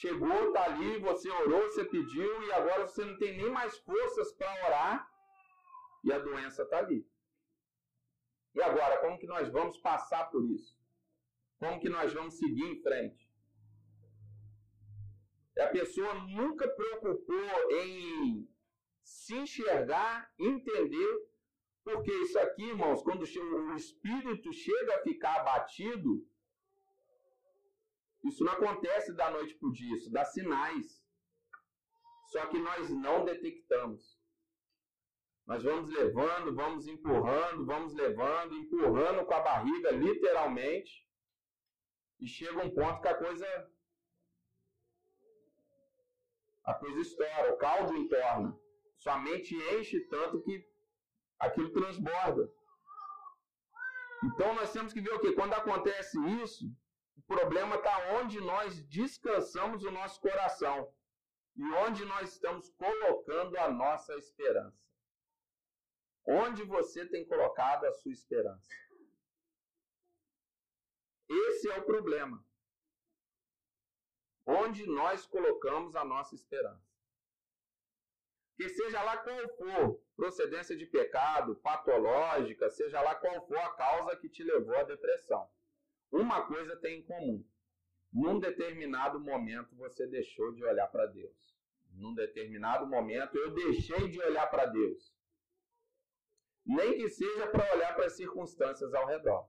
Chegou, 0.00 0.52
tá 0.52 0.64
ali, 0.64 0.98
você 0.98 1.30
orou, 1.30 1.62
você 1.62 1.82
pediu 1.82 2.42
e 2.42 2.52
agora 2.52 2.86
você 2.86 3.02
não 3.02 3.16
tem 3.16 3.34
nem 3.34 3.50
mais 3.50 3.78
forças 3.78 4.30
para 4.34 4.66
orar 4.66 5.10
e 6.04 6.12
a 6.12 6.18
doença 6.18 6.64
está 6.64 6.80
ali. 6.80 7.08
E 8.54 8.60
agora, 8.60 8.98
como 9.00 9.18
que 9.18 9.26
nós 9.26 9.48
vamos 9.50 9.78
passar 9.78 10.26
por 10.26 10.44
isso? 10.50 10.78
Como 11.58 11.80
que 11.80 11.88
nós 11.88 12.12
vamos 12.12 12.34
seguir 12.36 12.64
em 12.64 12.82
frente? 12.82 13.26
A 15.58 15.68
pessoa 15.68 16.12
nunca 16.12 16.68
preocupou 16.68 17.72
em 17.72 18.46
se 19.02 19.34
enxergar, 19.34 20.30
entender, 20.38 21.30
porque 21.82 22.12
isso 22.12 22.38
aqui, 22.38 22.64
irmãos, 22.64 23.02
quando 23.02 23.22
o 23.22 23.76
espírito 23.76 24.52
chega 24.52 24.96
a 24.96 25.02
ficar 25.02 25.36
abatido, 25.36 26.22
isso 28.28 28.44
não 28.44 28.52
acontece 28.52 29.12
da 29.14 29.30
noite 29.30 29.54
para 29.54 29.68
o 29.68 29.72
dia, 29.72 29.96
isso 29.96 30.10
dá 30.10 30.24
sinais. 30.24 31.02
Só 32.26 32.46
que 32.46 32.58
nós 32.58 32.90
não 32.90 33.24
detectamos. 33.24 34.18
Nós 35.46 35.62
vamos 35.62 35.88
levando, 35.90 36.54
vamos 36.54 36.88
empurrando, 36.88 37.64
vamos 37.64 37.94
levando, 37.94 38.54
empurrando 38.56 39.24
com 39.24 39.34
a 39.34 39.40
barriga, 39.40 39.90
literalmente. 39.92 41.06
E 42.18 42.26
chega 42.26 42.64
um 42.64 42.74
ponto 42.74 43.00
que 43.00 43.08
a 43.08 43.14
coisa. 43.14 43.70
A 46.64 46.74
coisa 46.74 47.00
estoura, 47.00 47.54
o 47.54 47.58
caldo 47.58 47.96
entorna. 47.96 48.58
Sua 48.96 49.18
mente 49.18 49.54
enche 49.74 50.00
tanto 50.08 50.42
que 50.42 50.68
aquilo 51.38 51.72
transborda. 51.72 52.52
Então 54.24 54.52
nós 54.54 54.72
temos 54.72 54.92
que 54.92 55.00
ver 55.00 55.14
o 55.14 55.20
que? 55.20 55.32
Quando 55.32 55.52
acontece 55.52 56.18
isso, 56.42 56.64
problema 57.26 57.76
está 57.76 58.14
onde 58.14 58.40
nós 58.40 58.82
descansamos 58.84 59.84
o 59.84 59.90
nosso 59.90 60.20
coração 60.20 60.92
e 61.56 61.62
onde 61.84 62.04
nós 62.04 62.32
estamos 62.32 62.68
colocando 62.70 63.58
a 63.58 63.70
nossa 63.70 64.14
esperança. 64.14 64.86
Onde 66.24 66.62
você 66.64 67.06
tem 67.06 67.24
colocado 67.24 67.84
a 67.84 67.92
sua 67.92 68.12
esperança? 68.12 68.68
Esse 71.28 71.70
é 71.70 71.78
o 71.78 71.84
problema. 71.84 72.44
Onde 74.44 74.86
nós 74.86 75.26
colocamos 75.26 75.96
a 75.96 76.04
nossa 76.04 76.34
esperança. 76.34 76.86
Que 78.56 78.68
seja 78.68 79.02
lá 79.02 79.18
qual 79.18 79.48
for, 79.56 80.00
procedência 80.16 80.76
de 80.76 80.86
pecado, 80.86 81.56
patológica, 81.56 82.70
seja 82.70 83.00
lá 83.02 83.14
qual 83.14 83.46
for 83.46 83.58
a 83.58 83.74
causa 83.74 84.16
que 84.16 84.28
te 84.28 84.42
levou 84.42 84.76
à 84.76 84.82
depressão. 84.82 85.48
Uma 86.10 86.46
coisa 86.46 86.76
tem 86.76 87.00
em 87.00 87.02
comum. 87.04 87.44
Num 88.12 88.38
determinado 88.38 89.20
momento 89.20 89.74
você 89.76 90.06
deixou 90.06 90.52
de 90.54 90.64
olhar 90.64 90.86
para 90.88 91.06
Deus. 91.06 91.56
Num 91.92 92.14
determinado 92.14 92.86
momento 92.86 93.36
eu 93.36 93.52
deixei 93.52 94.08
de 94.08 94.20
olhar 94.20 94.46
para 94.48 94.66
Deus 94.66 95.16
nem 96.66 96.96
que 96.98 97.08
seja 97.08 97.46
para 97.46 97.72
olhar 97.74 97.94
para 97.94 98.06
as 98.06 98.16
circunstâncias 98.16 98.92
ao 98.92 99.06
redor. 99.06 99.48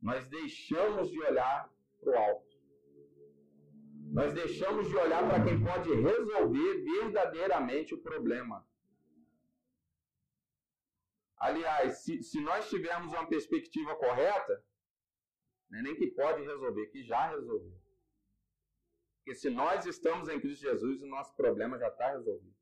Nós 0.00 0.28
deixamos 0.28 1.10
de 1.10 1.20
olhar 1.20 1.68
para 2.00 2.12
o 2.12 2.16
alto. 2.16 2.56
Nós 4.12 4.32
deixamos 4.32 4.88
de 4.88 4.96
olhar 4.96 5.28
para 5.28 5.44
quem 5.44 5.62
pode 5.62 5.92
resolver 5.92 6.84
verdadeiramente 6.84 7.94
o 7.94 8.00
problema. 8.00 8.66
Aliás, 11.36 12.04
se, 12.04 12.22
se 12.22 12.40
nós 12.40 12.68
tivermos 12.68 13.12
uma 13.12 13.28
perspectiva 13.28 13.94
correta, 13.96 14.64
não 15.70 15.78
é 15.78 15.82
nem 15.82 15.94
que 15.94 16.06
pode 16.08 16.42
resolver, 16.42 16.86
que 16.86 17.02
já 17.02 17.28
resolveu. 17.28 17.78
Porque 19.18 19.34
se 19.34 19.50
nós 19.50 19.84
estamos 19.84 20.28
em 20.28 20.40
Cristo 20.40 20.62
Jesus, 20.62 21.02
o 21.02 21.06
nosso 21.06 21.34
problema 21.36 21.78
já 21.78 21.88
está 21.88 22.12
resolvido. 22.12 22.56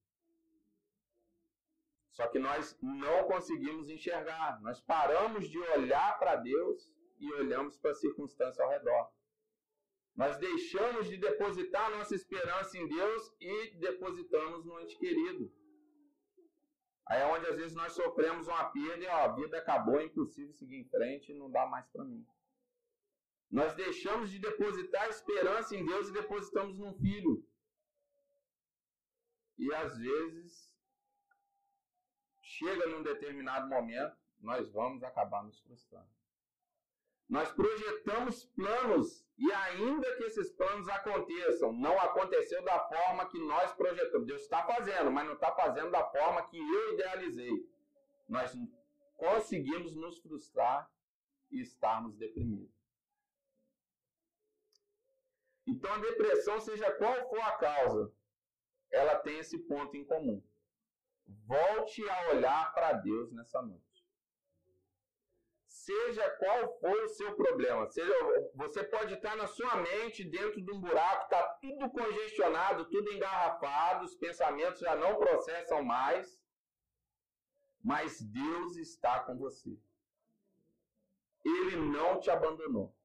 Só 2.11 2.27
que 2.29 2.39
nós 2.39 2.77
não 2.83 3.25
conseguimos 3.25 3.89
enxergar. 3.89 4.61
Nós 4.63 4.81
paramos 4.81 5.49
de 5.49 5.59
olhar 5.59 6.19
para 6.19 6.37
Deus 6.37 6.91
e 7.19 7.33
olhamos 7.35 7.77
para 7.77 7.93
a 7.93 7.95
circunstância 7.95 8.65
ao 8.65 8.71
redor. 8.71 9.13
Nós 10.17 10.39
deixamos 10.39 11.09
de 11.09 11.19
depositar 11.19 11.91
nossa 11.91 12.15
esperança 12.15 12.77
em 12.79 12.89
Deus 12.89 13.35
e 13.39 13.77
depositamos 13.77 14.65
no 14.65 14.81
ente 14.81 14.99
querido. 14.99 15.53
Aí 17.07 17.21
é 17.21 17.27
onde 17.27 17.47
às 17.47 17.55
vezes 17.55 17.77
nós 17.77 17.93
sofremos 17.93 18.49
uma 18.49 18.65
perda 18.71 19.05
e 19.05 19.07
ó, 19.07 19.25
a 19.25 19.29
vida 19.29 19.59
acabou, 19.59 20.01
é 20.01 20.05
impossível 20.05 20.53
seguir 20.55 20.81
em 20.81 20.89
frente, 20.89 21.35
não 21.35 21.51
dá 21.51 21.67
mais 21.67 21.87
para 21.89 22.05
mim. 22.05 22.27
Nós 23.51 23.75
deixamos 23.75 24.31
de 24.31 24.39
depositar 24.39 25.09
esperança 25.09 25.77
em 25.77 25.85
Deus 25.85 26.09
e 26.09 26.13
depositamos 26.13 26.79
num 26.79 26.95
filho. 26.95 27.47
E 29.59 29.73
às 29.75 29.97
vezes 29.97 30.75
chega 32.43 32.87
num 32.87 33.03
determinado 33.03 33.69
momento, 33.69 34.17
nós 34.41 34.71
vamos 34.71 35.03
acabar 35.03 35.43
nos 35.43 35.61
frustrando. 35.61 36.09
Nós 37.29 37.51
projetamos 37.53 38.45
planos 38.45 39.27
e 39.37 39.51
ainda 39.53 40.17
que 40.17 40.25
esses 40.25 40.53
planos 40.53 40.89
aconteçam, 40.89 41.73
não 41.73 41.99
aconteceu 42.01 42.63
da 42.63 42.79
forma 42.89 43.29
que 43.29 43.39
nós 43.39 43.73
projetamos. 43.75 44.27
Deus 44.27 44.43
está 44.43 44.65
fazendo, 44.65 45.11
mas 45.11 45.27
não 45.27 45.35
está 45.35 45.53
fazendo 45.53 45.91
da 45.91 46.05
forma 46.05 46.47
que 46.49 46.57
eu 46.57 46.95
idealizei. 46.95 47.69
Nós 48.29 48.57
conseguimos 49.17 49.97
nos 49.97 50.19
frustrar 50.19 50.89
e 51.51 51.61
estarmos 51.61 52.17
deprimidos. 52.17 52.86
Então 55.67 55.93
a 55.93 55.99
depressão, 55.99 56.61
seja 56.61 56.91
qual 56.93 57.29
for 57.29 57.41
a 57.41 57.57
causa, 57.57 58.13
ela 58.91 59.17
tem 59.17 59.39
esse 59.39 59.59
ponto 59.59 59.97
em 59.97 60.05
comum. 60.05 60.43
Volte 61.27 62.09
a 62.09 62.31
olhar 62.31 62.73
para 62.73 62.93
Deus 62.93 63.33
nessa 63.33 63.61
noite. 63.61 63.85
Seja 65.67 66.29
qual 66.31 66.79
for 66.81 67.05
o 67.05 67.09
seu 67.09 67.37
problema, 67.37 67.87
seja, 67.89 68.13
você 68.55 68.83
pode 68.83 69.15
estar 69.15 69.37
na 69.37 69.47
sua 69.47 69.77
mente 69.77 70.25
dentro 70.25 70.61
de 70.61 70.73
um 70.73 70.81
buraco, 70.81 71.25
está 71.25 71.43
tudo 71.61 71.89
congestionado, 71.91 72.87
tudo 72.87 73.13
engarrafado, 73.13 74.05
os 74.05 74.17
pensamentos 74.17 74.81
já 74.81 74.97
não 74.97 75.17
processam 75.17 75.85
mais, 75.85 76.41
mas 77.85 78.21
Deus 78.21 78.77
está 78.77 79.21
com 79.21 79.37
você. 79.37 79.79
Ele 81.45 81.77
não 81.77 82.19
te 82.19 82.31
abandonou. 82.31 82.96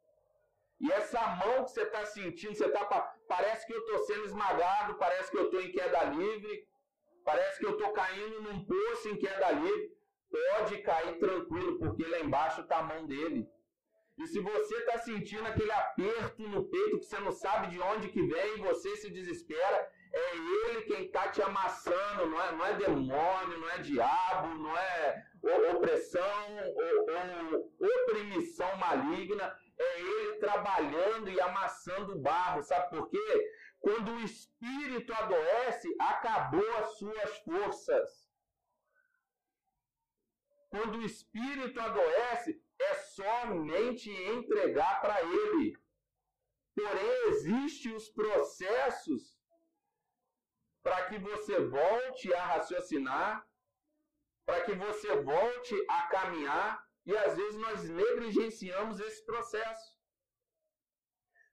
E 0.81 0.91
essa 0.91 1.21
mão 1.35 1.63
que 1.63 1.71
você 1.71 1.83
está 1.83 2.05
sentindo, 2.05 2.55
você 2.55 2.67
tá, 2.69 2.85
parece 3.27 3.65
que 3.67 3.73
eu 3.73 3.79
estou 3.79 3.99
sendo 4.05 4.25
esmagado, 4.25 4.95
parece 4.95 5.29
que 5.29 5.37
eu 5.37 5.45
estou 5.45 5.61
em 5.61 5.71
queda 5.71 6.03
livre, 6.05 6.67
Parece 7.23 7.59
que 7.59 7.65
eu 7.65 7.71
estou 7.71 7.91
caindo 7.91 8.41
num 8.41 8.63
poço 8.65 9.09
em 9.09 9.17
queda 9.17 9.51
livre. 9.51 9.91
Pode 10.29 10.77
cair 10.81 11.19
tranquilo, 11.19 11.77
porque 11.77 12.05
lá 12.05 12.19
embaixo 12.19 12.61
está 12.61 12.77
a 12.77 12.83
mão 12.83 13.05
dele. 13.05 13.47
E 14.17 14.27
se 14.27 14.39
você 14.39 14.75
está 14.75 14.97
sentindo 14.99 15.45
aquele 15.47 15.71
aperto 15.71 16.41
no 16.47 16.63
peito 16.65 16.99
que 16.99 17.05
você 17.05 17.19
não 17.19 17.31
sabe 17.31 17.67
de 17.67 17.79
onde 17.79 18.09
que 18.09 18.21
vem 18.21 18.57
e 18.57 18.61
você 18.61 18.95
se 18.97 19.09
desespera, 19.09 19.89
é 20.13 20.35
ele 20.35 20.81
quem 20.83 21.05
está 21.05 21.29
te 21.29 21.41
amassando, 21.41 22.27
não 22.27 22.41
é, 22.41 22.51
não 22.51 22.65
é 22.65 22.73
demônio, 22.73 23.59
não 23.59 23.69
é 23.69 23.77
diabo, 23.79 24.47
não 24.55 24.77
é 24.77 25.25
opressão 25.73 26.21
ou, 26.75 27.59
ou 27.79 27.99
oprimição 28.03 28.75
maligna, 28.77 29.55
é 29.81 30.01
ele 30.01 30.37
trabalhando 30.37 31.29
e 31.29 31.41
amassando 31.41 32.19
barro, 32.19 32.63
sabe 32.63 32.89
por 32.89 33.09
quê? 33.09 33.51
Quando 33.79 34.11
o 34.11 34.19
espírito 34.19 35.13
adoece, 35.13 35.95
acabou 35.99 36.75
as 36.77 36.97
suas 36.97 37.37
forças. 37.39 38.31
Quando 40.69 40.99
o 40.99 41.05
espírito 41.05 41.79
adoece, 41.79 42.63
é 42.79 42.93
somente 42.95 44.09
entregar 44.09 45.01
para 45.01 45.21
ele. 45.21 45.77
Porém, 46.75 47.27
existem 47.27 47.93
os 47.95 48.09
processos 48.09 49.37
para 50.81 51.07
que 51.07 51.17
você 51.19 51.59
volte 51.59 52.33
a 52.33 52.45
raciocinar, 52.45 53.45
para 54.45 54.63
que 54.63 54.73
você 54.73 55.21
volte 55.21 55.75
a 55.89 56.07
caminhar, 56.07 56.87
e 57.05 57.15
às 57.17 57.35
vezes 57.35 57.59
nós 57.59 57.89
negligenciamos 57.89 58.99
esse 58.99 59.25
processo. 59.25 59.99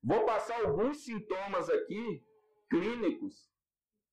Vou 0.02 0.24
passar 0.24 0.60
alguns 0.62 1.04
sintomas 1.04 1.68
aqui 1.68 2.24
clínicos 2.70 3.48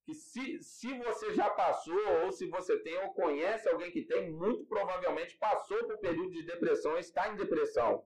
que 0.06 0.14
se, 0.14 0.62
se 0.62 0.98
você 1.00 1.34
já 1.34 1.50
passou 1.50 2.00
ou 2.24 2.32
se 2.32 2.46
você 2.48 2.78
tem 2.80 2.96
ou 3.00 3.14
conhece 3.14 3.68
alguém 3.68 3.92
que 3.92 4.04
tem, 4.04 4.32
muito 4.32 4.64
provavelmente 4.66 5.36
passou 5.38 5.84
por 5.88 5.98
período 5.98 6.32
de 6.32 6.44
depressão 6.44 6.96
está 6.98 7.28
em 7.30 7.36
depressão. 7.36 8.06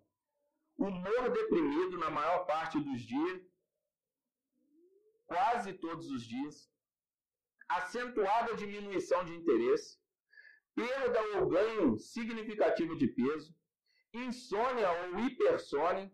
Humor 0.78 1.30
deprimido 1.30 1.98
na 1.98 2.10
maior 2.10 2.46
parte 2.46 2.80
dos 2.80 3.02
dias, 3.02 3.42
quase 5.28 5.74
todos 5.74 6.10
os 6.10 6.24
dias. 6.24 6.72
Acentuada 7.68 8.56
diminuição 8.56 9.26
de 9.26 9.36
interesse, 9.36 10.00
perda 10.80 11.22
ou 11.38 11.48
ganho 11.48 11.98
significativo 11.98 12.96
de 12.96 13.08
peso, 13.08 13.54
insônia 14.14 14.90
ou 15.02 15.20
hipersônia, 15.20 16.10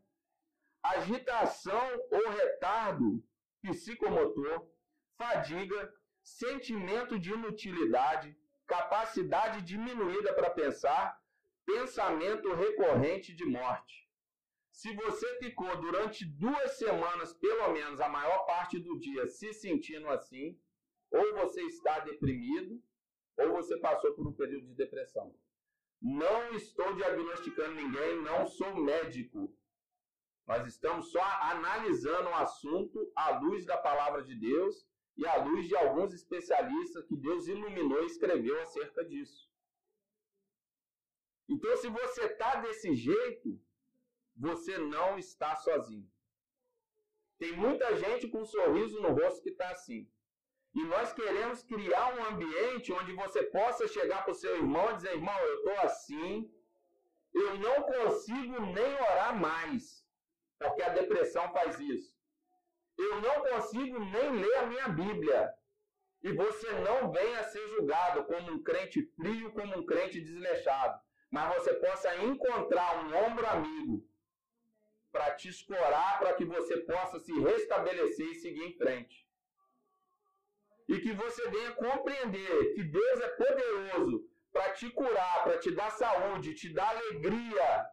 agitação 0.81 1.87
ou 2.11 2.29
retardo 2.31 3.23
psicomotor, 3.61 4.67
fadiga, 5.17 5.93
sentimento 6.23 7.19
de 7.19 7.31
inutilidade, 7.31 8.35
capacidade 8.65 9.61
diminuída 9.61 10.33
para 10.33 10.49
pensar, 10.49 11.19
pensamento 11.65 12.53
recorrente 12.53 13.35
de 13.35 13.45
morte. 13.45 14.09
Se 14.71 14.93
você 14.95 15.37
ficou 15.37 15.77
durante 15.77 16.25
duas 16.25 16.71
semanas, 16.71 17.33
pelo 17.33 17.71
menos 17.71 18.01
a 18.01 18.09
maior 18.09 18.45
parte 18.45 18.79
do 18.79 18.99
dia, 18.99 19.27
se 19.27 19.53
sentindo 19.53 20.09
assim, 20.09 20.59
ou 21.11 21.35
você 21.35 21.61
está 21.61 21.99
deprimido, 21.99 22.81
ou 23.37 23.51
você 23.51 23.77
passou 23.77 24.13
por 24.13 24.27
um 24.27 24.33
período 24.33 24.67
de 24.67 24.73
depressão. 24.73 25.35
Não 26.01 26.53
estou 26.53 26.93
diagnosticando 26.95 27.75
ninguém, 27.75 28.21
não 28.21 28.45
sou 28.45 28.75
médico. 28.75 29.53
Nós 30.45 30.67
estamos 30.67 31.11
só 31.11 31.23
analisando 31.41 32.29
o 32.29 32.35
assunto 32.35 33.11
à 33.15 33.39
luz 33.39 33.65
da 33.65 33.77
palavra 33.77 34.23
de 34.23 34.35
Deus 34.35 34.87
e 35.17 35.25
à 35.25 35.43
luz 35.43 35.67
de 35.67 35.75
alguns 35.75 36.13
especialistas 36.13 37.05
que 37.05 37.15
Deus 37.15 37.47
iluminou 37.47 38.03
e 38.03 38.07
escreveu 38.07 38.61
acerca 38.61 39.03
disso. 39.03 39.49
Então, 41.47 41.75
se 41.77 41.87
você 41.87 42.25
está 42.25 42.61
desse 42.61 42.95
jeito, 42.95 43.59
você 44.35 44.77
não 44.77 45.17
está 45.17 45.55
sozinho. 45.55 46.09
Tem 47.37 47.51
muita 47.53 47.95
gente 47.97 48.27
com 48.29 48.41
um 48.41 48.45
sorriso 48.45 49.01
no 49.01 49.09
rosto 49.09 49.41
que 49.41 49.49
está 49.49 49.69
assim. 49.69 50.09
E 50.75 50.83
nós 50.83 51.13
queremos 51.13 51.63
criar 51.63 52.13
um 52.15 52.25
ambiente 52.25 52.91
onde 52.91 53.13
você 53.13 53.43
possa 53.43 53.87
chegar 53.87 54.23
para 54.23 54.31
o 54.31 54.35
seu 54.35 54.55
irmão 54.55 54.91
e 54.91 54.95
dizer: 54.95 55.13
irmão, 55.13 55.39
eu 55.39 55.55
estou 55.55 55.79
assim, 55.81 56.51
eu 57.33 57.57
não 57.57 57.83
consigo 57.83 58.59
nem 58.77 58.93
orar 58.93 59.39
mais, 59.39 60.05
porque 60.59 60.83
a 60.83 60.89
depressão 60.89 61.51
faz 61.53 61.79
isso 61.79 62.15
eu 62.97 63.21
não 63.21 63.41
consigo 63.41 63.99
nem 63.99 64.31
ler 64.31 64.55
a 64.57 64.65
minha 64.65 64.87
Bíblia. 64.87 65.53
E 66.23 66.31
você 66.31 66.71
não 66.79 67.11
venha 67.11 67.43
ser 67.43 67.67
julgado 67.69 68.23
como 68.23 68.53
um 68.53 68.63
crente 68.63 69.03
frio, 69.15 69.51
como 69.51 69.77
um 69.77 69.85
crente 69.85 70.19
desleixado. 70.21 70.99
Mas 71.29 71.55
você 71.55 71.73
possa 71.75 72.15
encontrar 72.23 73.05
um 73.05 73.15
ombro 73.25 73.45
amigo 73.45 74.07
para 75.11 75.35
te 75.35 75.49
escorar, 75.49 76.19
para 76.19 76.33
que 76.33 76.45
você 76.45 76.77
possa 76.77 77.19
se 77.19 77.31
restabelecer 77.39 78.27
e 78.27 78.35
seguir 78.35 78.63
em 78.63 78.77
frente. 78.77 79.24
E 80.87 80.99
que 80.99 81.11
você 81.13 81.49
venha 81.49 81.71
compreender 81.73 82.73
que 82.73 82.83
Deus 82.83 83.21
é 83.21 83.29
poderoso 83.29 84.29
para 84.51 84.71
te 84.73 84.89
curar, 84.89 85.43
para 85.43 85.57
te 85.57 85.71
dar 85.71 85.89
saúde, 85.91 86.53
te 86.53 86.69
dar 86.73 86.89
alegria. 86.89 87.89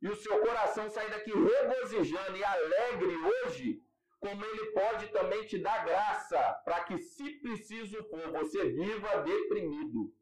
E 0.00 0.08
o 0.08 0.16
seu 0.16 0.40
coração 0.40 0.88
sair 0.88 1.10
daqui 1.10 1.32
regozijando 1.32 2.36
e 2.36 2.44
alegre 2.44 3.16
hoje, 3.16 3.82
como 4.20 4.44
ele 4.44 4.72
pode 4.72 5.08
também 5.08 5.44
te 5.46 5.58
dar 5.58 5.84
graça 5.84 6.40
para 6.64 6.84
que, 6.84 6.98
se 6.98 7.32
preciso 7.40 8.02
for, 8.04 8.30
você 8.32 8.70
viva 8.70 9.22
deprimido. 9.22 10.14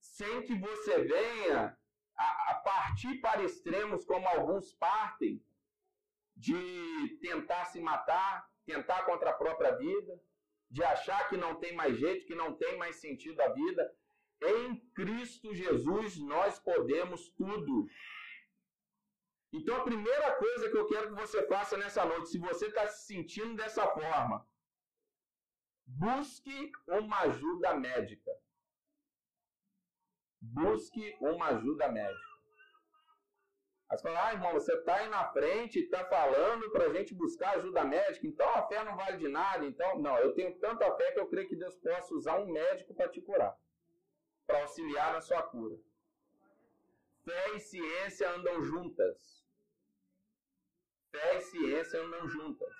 Sem 0.00 0.42
que 0.42 0.54
você 0.54 1.02
venha 1.04 1.78
a, 2.16 2.50
a 2.52 2.54
partir 2.56 3.20
para 3.20 3.42
extremos 3.42 4.04
como 4.04 4.26
alguns 4.28 4.72
partem, 4.74 5.44
de 6.36 7.18
tentar 7.22 7.64
se 7.66 7.80
matar, 7.80 8.48
tentar 8.66 9.04
contra 9.04 9.30
a 9.30 9.34
própria 9.34 9.76
vida, 9.76 10.20
de 10.70 10.82
achar 10.82 11.28
que 11.28 11.36
não 11.36 11.54
tem 11.54 11.74
mais 11.74 11.96
jeito, 11.96 12.26
que 12.26 12.34
não 12.34 12.54
tem 12.54 12.76
mais 12.76 12.96
sentido 12.96 13.40
a 13.40 13.48
vida. 13.48 13.96
Em 14.42 14.76
Cristo 14.90 15.54
Jesus 15.54 16.18
nós 16.18 16.58
podemos 16.58 17.30
tudo. 17.30 17.88
Então, 19.52 19.76
a 19.76 19.84
primeira 19.84 20.34
coisa 20.36 20.68
que 20.68 20.76
eu 20.76 20.86
quero 20.86 21.08
que 21.14 21.20
você 21.20 21.46
faça 21.46 21.76
nessa 21.78 22.04
noite, 22.04 22.28
se 22.28 22.38
você 22.38 22.66
está 22.66 22.86
se 22.88 23.06
sentindo 23.06 23.54
dessa 23.54 23.86
forma, 23.86 24.46
busque 25.86 26.72
uma 26.88 27.20
ajuda 27.20 27.74
médica. 27.74 28.30
Busque 30.42 31.16
uma 31.20 31.46
ajuda 31.46 31.88
médica. 31.88 32.25
Aí 33.88 33.96
você 33.96 34.02
fala, 34.02 34.26
ah, 34.26 34.32
irmão, 34.32 34.52
você 34.52 34.74
está 34.74 34.96
aí 34.96 35.08
na 35.08 35.28
frente 35.32 35.78
está 35.78 36.04
falando 36.06 36.70
para 36.70 36.86
a 36.86 36.92
gente 36.92 37.14
buscar 37.14 37.56
ajuda 37.56 37.84
médica, 37.84 38.26
então 38.26 38.48
a 38.48 38.66
fé 38.66 38.82
não 38.82 38.96
vale 38.96 39.18
de 39.18 39.28
nada. 39.28 39.64
Então, 39.64 39.98
não, 39.98 40.18
eu 40.18 40.34
tenho 40.34 40.58
tanta 40.58 40.92
fé 40.96 41.12
que 41.12 41.20
eu 41.20 41.28
creio 41.28 41.48
que 41.48 41.54
Deus 41.54 41.76
possa 41.76 42.14
usar 42.14 42.38
um 42.38 42.50
médico 42.50 42.94
para 42.94 43.08
te 43.08 43.20
curar, 43.20 43.56
para 44.44 44.62
auxiliar 44.62 45.12
na 45.12 45.20
sua 45.20 45.42
cura. 45.42 45.76
Fé 47.24 47.54
e 47.54 47.60
ciência 47.60 48.28
andam 48.30 48.62
juntas. 48.62 49.46
Fé 51.12 51.36
e 51.36 51.40
ciência 51.42 52.00
andam 52.00 52.26
juntas. 52.28 52.74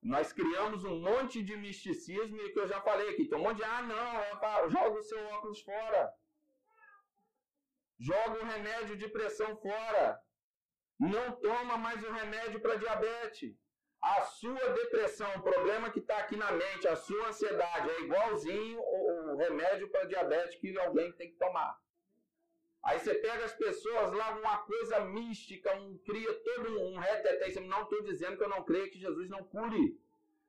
Nós 0.00 0.32
criamos 0.32 0.84
um 0.84 1.00
monte 1.00 1.42
de 1.42 1.56
misticismo 1.56 2.40
e 2.40 2.52
que 2.52 2.60
eu 2.60 2.68
já 2.68 2.80
falei 2.80 3.10
aqui. 3.10 3.26
Tem 3.26 3.36
um 3.36 3.42
monte 3.42 3.56
de, 3.56 3.64
ah, 3.64 3.82
não, 3.82 4.70
joga 4.70 5.00
o 5.00 5.02
seu 5.02 5.20
óculos 5.26 5.60
fora. 5.60 6.14
Joga 7.98 8.40
o 8.40 8.46
remédio 8.46 8.96
de 8.96 9.08
pressão 9.08 9.56
fora. 9.56 10.20
Não 10.98 11.32
toma 11.32 11.76
mais 11.76 12.02
o 12.02 12.12
remédio 12.12 12.60
para 12.60 12.76
diabetes. 12.76 13.56
A 14.00 14.22
sua 14.22 14.68
depressão, 14.74 15.28
o 15.36 15.42
problema 15.42 15.90
que 15.90 15.98
está 15.98 16.18
aqui 16.18 16.36
na 16.36 16.52
mente, 16.52 16.86
a 16.86 16.94
sua 16.94 17.28
ansiedade, 17.28 17.90
é 17.90 18.00
igualzinho 18.02 18.78
o, 18.80 19.36
remédio 19.36 19.88
para 19.90 20.04
diabetes 20.04 20.54
que 20.56 20.76
alguém 20.78 21.12
tem 21.12 21.30
que 21.30 21.36
tomar. 21.36 21.76
Aí 22.84 22.98
você 23.00 23.14
pega 23.14 23.44
as 23.44 23.52
pessoas 23.54 24.12
lá, 24.12 24.36
uma 24.36 24.58
coisa 24.58 25.00
mística, 25.00 25.74
um, 25.76 25.98
cria 25.98 26.32
todo 26.34 26.80
um 26.80 26.98
reteté. 26.98 27.60
Não 27.60 27.82
estou 27.82 28.02
dizendo 28.02 28.36
que 28.36 28.44
eu 28.44 28.48
não 28.48 28.64
creio 28.64 28.90
que 28.90 28.98
Jesus 28.98 29.28
não 29.28 29.42
cure. 29.42 30.00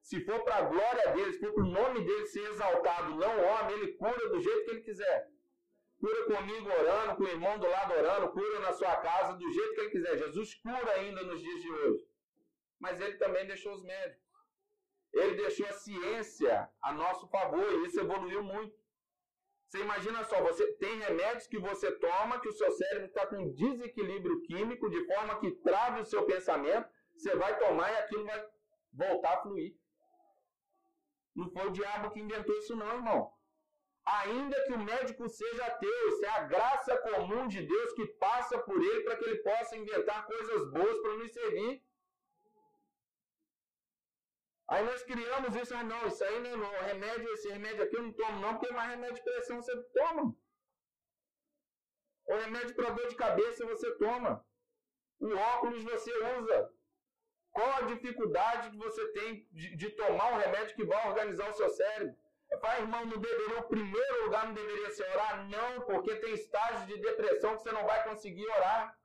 Se 0.01 0.23
for 0.23 0.43
para 0.43 0.57
a 0.57 0.61
glória 0.61 1.11
dele, 1.13 1.33
se 1.33 1.39
for 1.39 1.53
para 1.53 1.63
o 1.63 1.67
nome 1.67 2.05
dele 2.05 2.25
ser 2.27 2.47
exaltado, 2.49 3.15
não 3.15 3.43
homem, 3.45 3.75
ele 3.75 3.93
cura 3.93 4.29
do 4.29 4.39
jeito 4.39 4.65
que 4.65 4.71
ele 4.71 4.81
quiser. 4.81 5.29
Cura 5.99 6.25
comigo 6.25 6.69
orando, 6.69 7.15
com 7.17 7.23
o 7.23 7.27
irmão 7.27 7.59
do 7.59 7.67
lado 7.67 7.93
orando, 7.93 8.31
cura 8.31 8.59
na 8.59 8.71
sua 8.71 8.95
casa 8.97 9.33
do 9.33 9.51
jeito 9.51 9.73
que 9.75 9.81
ele 9.81 9.89
quiser. 9.89 10.17
Jesus 10.17 10.55
cura 10.55 10.91
ainda 10.93 11.23
nos 11.23 11.41
dias 11.41 11.61
de 11.61 11.71
hoje. 11.71 12.07
Mas 12.79 13.01
ele 13.01 13.17
também 13.17 13.45
deixou 13.45 13.73
os 13.73 13.83
médicos. 13.83 14.23
Ele 15.11 15.35
deixou 15.35 15.67
a 15.67 15.73
ciência 15.73 16.69
a 16.81 16.93
nosso 16.93 17.27
favor 17.27 17.69
e 17.73 17.85
isso 17.85 17.99
evoluiu 17.99 18.41
muito. 18.41 18.79
Você 19.67 19.81
imagina 19.81 20.23
só, 20.23 20.41
você 20.41 20.71
tem 20.73 20.97
remédios 20.99 21.47
que 21.47 21.59
você 21.59 21.91
toma 21.91 22.39
que 22.39 22.47
o 22.47 22.53
seu 22.53 22.71
cérebro 22.71 23.07
está 23.07 23.27
com 23.27 23.53
desequilíbrio 23.53 24.41
químico 24.43 24.89
de 24.89 25.05
forma 25.05 25.39
que 25.39 25.51
trave 25.51 26.01
o 26.01 26.05
seu 26.05 26.25
pensamento, 26.25 26.89
você 27.13 27.35
vai 27.35 27.59
tomar 27.59 27.91
e 27.91 27.97
aquilo 27.97 28.25
vai 28.25 28.47
voltar 28.93 29.33
a 29.33 29.41
fluir. 29.41 29.75
Não 31.35 31.51
foi 31.51 31.67
o 31.67 31.71
diabo 31.71 32.09
que 32.11 32.19
inventou 32.19 32.57
isso 32.57 32.75
não, 32.75 32.95
irmão. 32.95 33.31
Ainda 34.17 34.63
que 34.65 34.73
o 34.73 34.79
médico 34.79 35.29
seja 35.29 35.65
ateu, 35.65 36.09
isso 36.09 36.25
é 36.25 36.29
a 36.29 36.43
graça 36.43 36.97
comum 36.97 37.47
de 37.47 37.61
Deus 37.61 37.93
que 37.93 38.07
passa 38.25 38.57
por 38.57 38.81
ele 38.81 39.03
para 39.03 39.17
que 39.17 39.25
ele 39.25 39.43
possa 39.43 39.77
inventar 39.77 40.25
coisas 40.25 40.71
boas 40.71 40.99
para 40.99 41.17
nos 41.17 41.31
servir. 41.31 41.83
Aí 44.67 44.83
nós 44.83 45.03
criamos 45.03 45.55
isso, 45.55 45.75
ah, 45.75 45.83
não, 45.83 46.07
isso 46.07 46.23
aí 46.23 46.39
não, 46.39 46.57
não, 46.57 46.71
remédio, 46.91 47.33
esse 47.33 47.49
remédio 47.49 47.83
aqui 47.83 47.95
eu 47.97 48.03
não 48.03 48.13
tomo 48.13 48.39
não, 48.39 48.57
porque 48.57 48.73
mais 48.73 48.89
remédio 48.89 49.15
de 49.15 49.23
pressão 49.23 49.61
você 49.61 49.75
toma. 49.99 50.35
O 52.25 52.35
remédio 52.35 52.75
para 52.75 52.91
dor 52.91 53.07
de 53.07 53.15
cabeça 53.15 53.65
você 53.65 53.91
toma. 53.97 54.43
O 55.19 55.35
óculos 55.35 55.83
você 55.83 56.11
usa. 56.39 56.73
Qual 57.51 57.71
a 57.73 57.81
dificuldade 57.81 58.71
que 58.71 58.77
você 58.77 59.07
tem 59.11 59.47
de, 59.51 59.75
de 59.75 59.89
tomar 59.91 60.33
um 60.33 60.37
remédio 60.37 60.75
que 60.75 60.85
vai 60.85 61.07
organizar 61.09 61.49
o 61.49 61.53
seu 61.53 61.69
cérebro? 61.69 62.15
Pai, 62.57 62.81
irmão, 62.81 63.05
não 63.05 63.17
deveria, 63.17 63.59
o 63.59 63.67
primeiro 63.67 64.23
lugar 64.23 64.47
não 64.47 64.53
deveria 64.53 64.89
ser 64.91 65.03
orar? 65.11 65.47
Não, 65.47 65.81
porque 65.81 66.15
tem 66.15 66.33
estágios 66.33 66.87
de 66.87 66.97
depressão 66.97 67.55
que 67.55 67.63
você 67.63 67.71
não 67.71 67.85
vai 67.85 68.03
conseguir 68.03 68.45
orar. 68.47 68.97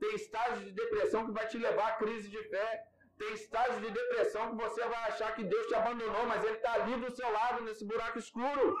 Tem 0.00 0.14
estágios 0.14 0.64
de 0.64 0.72
depressão 0.72 1.26
que 1.26 1.32
vai 1.32 1.46
te 1.46 1.58
levar 1.58 1.88
à 1.88 1.96
crise 1.96 2.28
de 2.28 2.42
fé. 2.48 2.84
Tem 3.18 3.32
estágio 3.34 3.80
de 3.80 3.90
depressão 3.90 4.50
que 4.50 4.62
você 4.64 4.80
vai 4.84 5.10
achar 5.10 5.34
que 5.34 5.44
Deus 5.44 5.66
te 5.66 5.74
abandonou, 5.74 6.24
mas 6.26 6.42
Ele 6.44 6.56
está 6.56 6.72
ali 6.74 6.96
do 6.96 7.10
seu 7.10 7.30
lado, 7.30 7.62
nesse 7.62 7.84
buraco 7.84 8.18
escuro. 8.18 8.76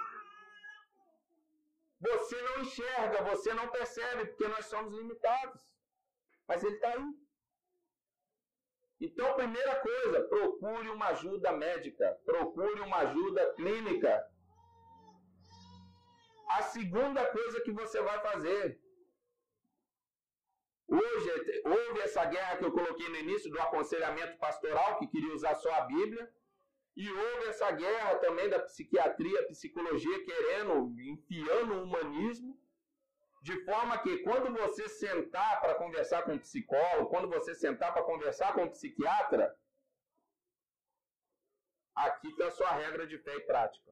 Você 2.00 2.40
não 2.42 2.60
enxerga, 2.60 3.22
você 3.22 3.52
não 3.52 3.68
percebe, 3.68 4.26
porque 4.26 4.48
nós 4.48 4.66
somos 4.66 4.94
limitados. 4.94 5.60
Mas 6.46 6.62
Ele 6.62 6.76
está 6.76 6.88
aí. 6.88 7.27
Então, 9.00 9.34
primeira 9.34 9.76
coisa, 9.76 10.22
procure 10.24 10.88
uma 10.90 11.08
ajuda 11.08 11.52
médica, 11.52 12.18
procure 12.24 12.80
uma 12.80 12.98
ajuda 12.98 13.54
clínica. 13.54 14.26
A 16.48 16.62
segunda 16.62 17.24
coisa 17.26 17.60
que 17.60 17.70
você 17.70 18.00
vai 18.02 18.18
fazer. 18.20 18.80
Hoje, 20.88 21.62
houve 21.64 22.00
essa 22.00 22.24
guerra 22.24 22.56
que 22.56 22.64
eu 22.64 22.72
coloquei 22.72 23.08
no 23.08 23.16
início 23.16 23.50
do 23.50 23.60
aconselhamento 23.60 24.36
pastoral, 24.38 24.98
que 24.98 25.06
queria 25.06 25.34
usar 25.34 25.54
só 25.54 25.70
a 25.74 25.82
Bíblia. 25.82 26.32
E 26.96 27.08
houve 27.08 27.48
essa 27.48 27.70
guerra 27.70 28.16
também 28.16 28.48
da 28.48 28.58
psiquiatria, 28.58 29.46
psicologia, 29.46 30.24
querendo, 30.24 30.92
enfiando 31.00 31.74
o 31.74 31.82
humanismo. 31.84 32.58
De 33.48 33.56
forma 33.64 33.96
que 34.02 34.18
quando 34.18 34.52
você 34.52 34.86
sentar 34.90 35.58
para 35.62 35.74
conversar 35.74 36.22
com 36.22 36.32
um 36.32 36.38
psicólogo, 36.38 37.08
quando 37.08 37.30
você 37.30 37.54
sentar 37.54 37.94
para 37.94 38.02
conversar 38.02 38.52
com 38.52 38.64
um 38.64 38.70
psiquiatra, 38.70 39.58
aqui 41.94 42.28
está 42.28 42.48
a 42.48 42.50
sua 42.50 42.72
regra 42.72 43.06
de 43.06 43.16
fé 43.16 43.34
e 43.36 43.40
prática. 43.46 43.90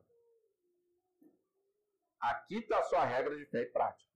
Aqui 2.20 2.58
está 2.58 2.80
a 2.80 2.82
sua 2.82 3.06
regra 3.06 3.34
de 3.34 3.46
fé 3.46 3.62
e 3.62 3.66
prática. 3.66 4.10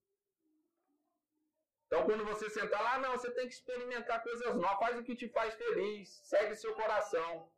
Então, 1.87 2.05
quando 2.05 2.27
você 2.27 2.51
sentar 2.51 2.83
lá, 2.83 2.99
não, 2.99 3.13
você 3.13 3.31
tem 3.31 3.49
que 3.49 3.55
experimentar 3.55 4.23
coisas 4.23 4.55
novas, 4.55 4.79
faz 4.79 4.99
o 4.99 5.03
que 5.03 5.17
te 5.17 5.29
faz 5.31 5.55
feliz, 5.55 6.21
segue 6.23 6.55
seu 6.55 6.75
coração. 6.75 7.51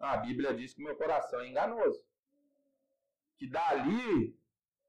A 0.00 0.16
Bíblia 0.16 0.52
diz 0.54 0.74
que 0.74 0.82
meu 0.82 0.96
coração 0.96 1.38
é 1.38 1.46
enganoso. 1.46 2.04
Que 3.36 3.46
dali 3.48 4.36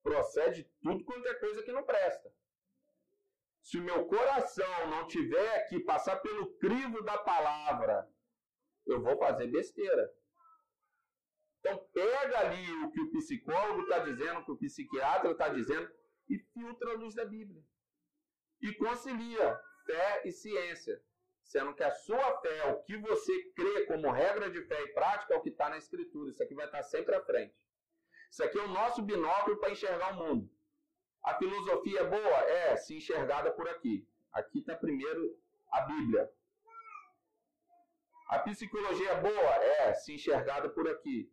procede 0.02 0.71
tudo 0.82 1.04
quanto 1.06 1.28
é 1.28 1.34
coisa 1.36 1.64
que 1.64 1.72
não 1.72 1.84
presta. 1.84 2.34
Se 3.62 3.78
o 3.78 3.84
meu 3.84 4.06
coração 4.06 4.90
não 4.90 5.08
tiver 5.08 5.68
que 5.68 5.80
passar 5.80 6.18
pelo 6.18 6.58
crivo 6.58 7.04
da 7.04 7.18
palavra, 7.20 8.10
eu 8.88 9.02
vou 9.02 9.18
fazer 9.18 9.48
besteira. 9.48 10.12
Então 11.60 11.78
pega 11.94 12.40
ali 12.40 12.72
o 12.84 12.92
que 12.92 13.02
o 13.02 13.12
psicólogo 13.12 13.84
está 13.84 14.00
dizendo, 14.00 14.40
o 14.40 14.46
que 14.46 14.52
o 14.52 14.58
psiquiatra 14.58 15.32
está 15.32 15.50
dizendo, 15.50 15.92
e 16.28 16.40
filtra 16.40 16.92
a 16.92 16.96
luz 16.96 17.14
da 17.14 17.24
Bíblia. 17.24 17.64
E 18.62 18.74
concilia 18.74 19.62
fé 19.86 20.22
e 20.26 20.32
ciência. 20.32 21.02
Sendo 21.44 21.76
que 21.76 21.84
a 21.84 21.92
sua 21.92 22.40
fé, 22.42 22.72
o 22.72 22.82
que 22.84 22.98
você 22.98 23.52
crê 23.52 23.86
como 23.86 24.12
regra 24.12 24.50
de 24.50 24.64
fé 24.64 24.82
e 24.84 24.94
prática, 24.94 25.34
é 25.34 25.38
o 25.38 25.42
que 25.42 25.50
está 25.50 25.70
na 25.70 25.78
Escritura. 25.78 26.32
Isso 26.32 26.42
aqui 26.42 26.56
vai 26.56 26.66
estar 26.66 26.82
sempre 26.84 27.14
à 27.14 27.22
frente. 27.22 27.56
Isso 28.32 28.44
aqui 28.44 28.58
é 28.58 28.62
o 28.62 28.70
nosso 28.70 29.02
binóculo 29.02 29.58
para 29.58 29.72
enxergar 29.72 30.14
o 30.14 30.18
mundo. 30.24 30.50
A 31.24 31.36
filosofia 31.36 32.02
é 32.02 32.04
boa? 32.04 32.38
É, 32.50 32.76
se 32.76 32.96
enxergada 32.96 33.52
por 33.52 33.68
aqui. 33.70 34.08
Aqui 34.34 34.60
está 34.60 34.76
primeiro 34.76 35.38
a 35.72 35.82
Bíblia. 35.82 36.32
A 38.28 38.40
psicologia 38.40 39.16
boa? 39.16 39.56
É, 39.80 39.94
se 39.94 40.14
enxergada 40.14 40.70
por 40.70 40.90
aqui. 40.90 41.32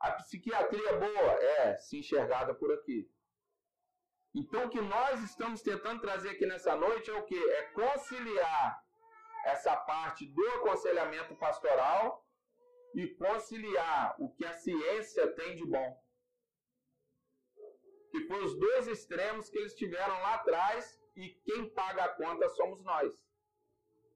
A 0.00 0.10
psiquiatria 0.12 0.92
boa? 0.98 1.32
É, 1.60 1.78
se 1.78 1.98
enxergada 1.98 2.52
por 2.52 2.72
aqui. 2.72 3.08
Então, 4.34 4.64
o 4.64 4.70
que 4.70 4.80
nós 4.80 5.22
estamos 5.22 5.62
tentando 5.62 6.00
trazer 6.00 6.30
aqui 6.30 6.46
nessa 6.46 6.74
noite 6.74 7.10
é 7.10 7.14
o 7.14 7.22
que? 7.24 7.38
É 7.38 7.62
conciliar 7.64 8.82
essa 9.44 9.76
parte 9.76 10.26
do 10.26 10.46
aconselhamento 10.56 11.34
pastoral 11.36 12.26
e 12.94 13.06
conciliar 13.14 14.16
o 14.18 14.30
que 14.30 14.44
a 14.44 14.54
ciência 14.54 15.28
tem 15.34 15.54
de 15.54 15.64
bom. 15.64 16.01
Que 18.12 18.20
foi 18.28 18.44
os 18.44 18.54
dois 18.56 18.86
extremos 18.86 19.48
que 19.50 19.58
eles 19.58 19.74
tiveram 19.74 20.14
lá 20.20 20.34
atrás 20.34 21.02
e 21.16 21.30
quem 21.44 21.68
paga 21.70 22.04
a 22.04 22.14
conta 22.14 22.48
somos 22.50 22.82
nós. 22.84 23.20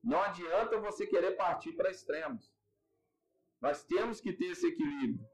Não 0.04 0.20
adianta 0.22 0.78
você 0.78 1.06
querer 1.06 1.32
partir 1.32 1.72
para 1.72 1.90
extremos. 1.90 2.54
Nós 3.60 3.82
temos 3.84 4.20
que 4.20 4.32
ter 4.32 4.52
esse 4.52 4.68
equilíbrio. 4.68 5.28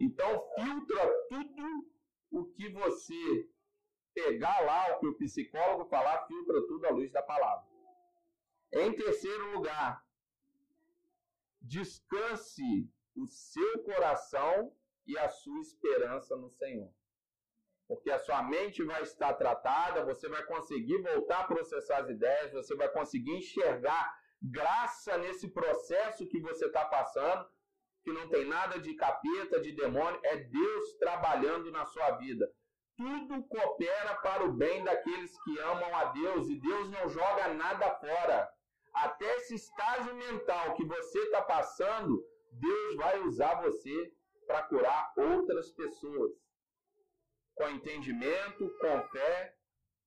Então, 0.00 0.48
filtra 0.54 1.26
tudo 1.28 1.92
o 2.30 2.46
que 2.46 2.68
você 2.70 3.50
pegar 4.14 4.60
lá, 4.60 4.94
o 4.94 5.00
que 5.00 5.06
o 5.08 5.18
psicólogo 5.18 5.84
falar, 5.90 6.26
filtra 6.26 6.66
tudo 6.68 6.86
à 6.86 6.90
luz 6.90 7.10
da 7.10 7.22
palavra. 7.22 7.68
Em 8.72 8.94
terceiro 8.94 9.52
lugar, 9.52 10.06
descanse 11.60 12.88
o 13.14 13.26
seu 13.26 13.82
coração 13.82 14.74
e 15.06 15.18
a 15.18 15.28
sua 15.28 15.60
esperança 15.60 16.36
no 16.36 16.48
Senhor. 16.50 16.92
Porque 17.88 18.10
a 18.10 18.18
sua 18.18 18.42
mente 18.42 18.82
vai 18.82 19.02
estar 19.02 19.34
tratada, 19.34 20.04
você 20.04 20.28
vai 20.28 20.44
conseguir 20.44 20.98
voltar 21.02 21.40
a 21.40 21.46
processar 21.46 21.98
as 21.98 22.08
ideias, 22.08 22.52
você 22.52 22.74
vai 22.74 22.88
conseguir 22.88 23.32
enxergar 23.32 24.16
graça 24.40 25.18
nesse 25.18 25.48
processo 25.48 26.26
que 26.26 26.40
você 26.40 26.66
está 26.66 26.84
passando, 26.84 27.46
que 28.02 28.12
não 28.12 28.28
tem 28.28 28.44
nada 28.44 28.78
de 28.80 28.94
capeta, 28.94 29.60
de 29.60 29.72
demônio, 29.72 30.20
é 30.24 30.36
Deus 30.36 30.94
trabalhando 30.98 31.70
na 31.70 31.84
sua 31.84 32.12
vida. 32.12 32.50
Tudo 32.96 33.42
coopera 33.44 34.14
para 34.16 34.44
o 34.44 34.52
bem 34.52 34.82
daqueles 34.84 35.40
que 35.42 35.58
amam 35.60 35.94
a 35.96 36.04
Deus 36.06 36.48
e 36.48 36.60
Deus 36.60 36.90
não 36.90 37.08
joga 37.08 37.54
nada 37.54 37.90
fora 37.96 38.50
até 38.94 39.36
esse 39.36 39.54
estágio 39.54 40.14
mental 40.14 40.74
que 40.74 40.84
você 40.84 41.18
está 41.20 41.42
passando, 41.42 42.22
Deus 42.52 42.96
vai 42.96 43.20
usar 43.20 43.62
você 43.62 44.12
para 44.52 44.64
curar 44.64 45.14
outras 45.16 45.70
pessoas. 45.70 46.32
Com 47.54 47.68
entendimento, 47.70 48.68
com 48.78 49.02
fé, 49.08 49.56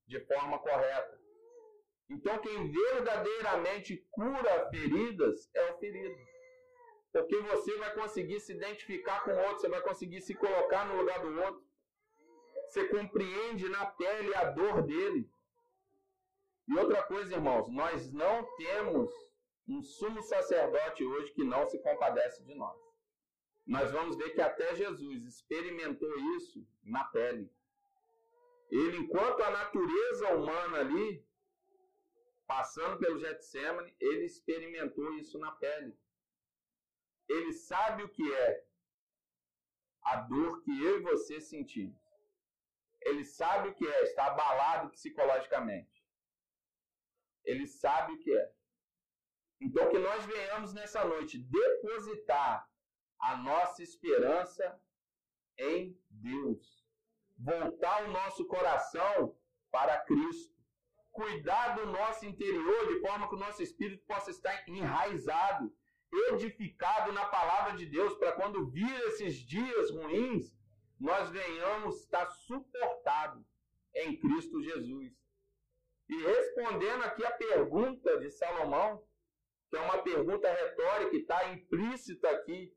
de 0.05 0.19
forma 0.19 0.59
correta. 0.59 1.19
Então, 2.07 2.37
quem 2.37 2.71
verdadeiramente 2.71 4.05
cura 4.11 4.69
feridas 4.69 5.49
é 5.55 5.71
o 5.71 5.77
ferido. 5.79 6.15
Porque 7.11 7.37
você 7.39 7.75
vai 7.77 7.95
conseguir 7.95 8.39
se 8.39 8.53
identificar 8.53 9.23
com 9.23 9.31
o 9.31 9.39
outro, 9.39 9.61
você 9.61 9.69
vai 9.69 9.81
conseguir 9.81 10.21
se 10.21 10.35
colocar 10.35 10.85
no 10.85 10.97
lugar 10.97 11.19
do 11.21 11.41
outro. 11.41 11.65
Você 12.67 12.87
compreende 12.87 13.67
na 13.69 13.85
pele 13.87 14.35
a 14.35 14.45
dor 14.51 14.83
dele. 14.83 15.27
E 16.67 16.77
outra 16.77 17.01
coisa, 17.03 17.33
irmãos, 17.33 17.67
nós 17.69 18.11
não 18.11 18.43
temos 18.57 19.11
um 19.67 19.81
sumo 19.81 20.21
sacerdote 20.21 21.03
hoje 21.03 21.31
que 21.31 21.43
não 21.43 21.67
se 21.67 21.79
compadece 21.79 22.43
de 22.43 22.53
nós. 22.53 22.84
Nós 23.65 23.91
vamos 23.91 24.15
ver 24.15 24.31
que 24.33 24.41
até 24.41 24.75
Jesus 24.75 25.23
experimentou 25.23 26.17
isso 26.37 26.65
na 26.83 27.03
pele. 27.05 27.51
Ele, 28.69 28.97
enquanto 28.97 29.41
a 29.41 29.49
natureza 29.49 30.29
humana 30.35 30.79
ali, 30.79 31.25
passando 32.45 32.99
pelo 32.99 33.19
Getsemane, 33.19 33.95
ele 33.99 34.25
experimentou 34.25 35.13
isso 35.15 35.39
na 35.39 35.51
pele. 35.51 35.97
Ele 37.27 37.53
sabe 37.53 38.03
o 38.03 38.09
que 38.09 38.33
é 38.33 38.63
a 40.03 40.17
dor 40.17 40.61
que 40.61 40.83
eu 40.83 40.99
e 40.99 41.03
você 41.03 41.41
sentimos. 41.41 41.99
Ele 43.01 43.23
sabe 43.23 43.69
o 43.69 43.73
que 43.73 43.87
é 43.87 44.03
estar 44.03 44.27
abalado 44.27 44.89
psicologicamente. 44.91 46.05
Ele 47.43 47.65
sabe 47.67 48.13
o 48.13 48.19
que 48.19 48.35
é. 48.35 48.53
Então, 49.59 49.89
que 49.89 49.97
nós 49.97 50.25
venhamos 50.25 50.73
nessa 50.73 51.03
noite 51.05 51.37
depositar 51.37 52.69
a 53.19 53.37
nossa 53.37 53.81
esperança 53.81 54.79
em 55.57 55.97
Deus. 56.09 56.85
Voltar 57.37 58.03
o 58.05 58.11
nosso 58.11 58.45
coração 58.45 59.35
para 59.71 59.97
Cristo. 59.99 60.53
Cuidar 61.11 61.75
do 61.75 61.85
nosso 61.85 62.25
interior 62.25 62.87
de 62.87 62.99
forma 62.99 63.27
que 63.29 63.35
o 63.35 63.39
nosso 63.39 63.63
espírito 63.63 64.03
possa 64.05 64.31
estar 64.31 64.67
enraizado, 64.67 65.73
edificado 66.29 67.13
na 67.13 67.25
palavra 67.25 67.77
de 67.77 67.85
Deus, 67.85 68.15
para 68.15 68.33
quando 68.33 68.69
vir 68.69 68.99
esses 69.07 69.35
dias 69.35 69.91
ruins, 69.91 70.53
nós 70.99 71.29
venhamos 71.29 72.01
estar 72.01 72.25
suportados 72.29 73.45
em 73.93 74.19
Cristo 74.19 74.61
Jesus. 74.61 75.13
E 76.07 76.21
respondendo 76.21 77.03
aqui 77.03 77.25
a 77.25 77.31
pergunta 77.31 78.17
de 78.19 78.29
Salomão, 78.29 79.03
que 79.69 79.77
é 79.77 79.79
uma 79.79 80.03
pergunta 80.03 80.51
retórica 80.51 81.15
e 81.15 81.19
está 81.19 81.51
implícita 81.51 82.29
aqui, 82.29 82.73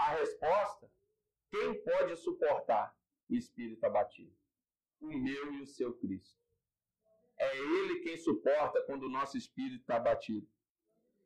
a 0.00 0.10
resposta: 0.12 0.90
quem 1.50 1.82
pode 1.82 2.16
suportar 2.16 2.96
o 3.28 3.34
espírito 3.34 3.84
abatido? 3.84 4.34
O 5.00 5.08
meu 5.08 5.52
e 5.54 5.62
o 5.62 5.66
seu 5.66 5.92
Cristo. 5.94 6.38
É 7.38 7.58
Ele 7.58 8.00
quem 8.00 8.16
suporta 8.16 8.82
quando 8.82 9.04
o 9.04 9.10
nosso 9.10 9.36
espírito 9.36 9.80
está 9.80 9.96
abatido. 9.96 10.46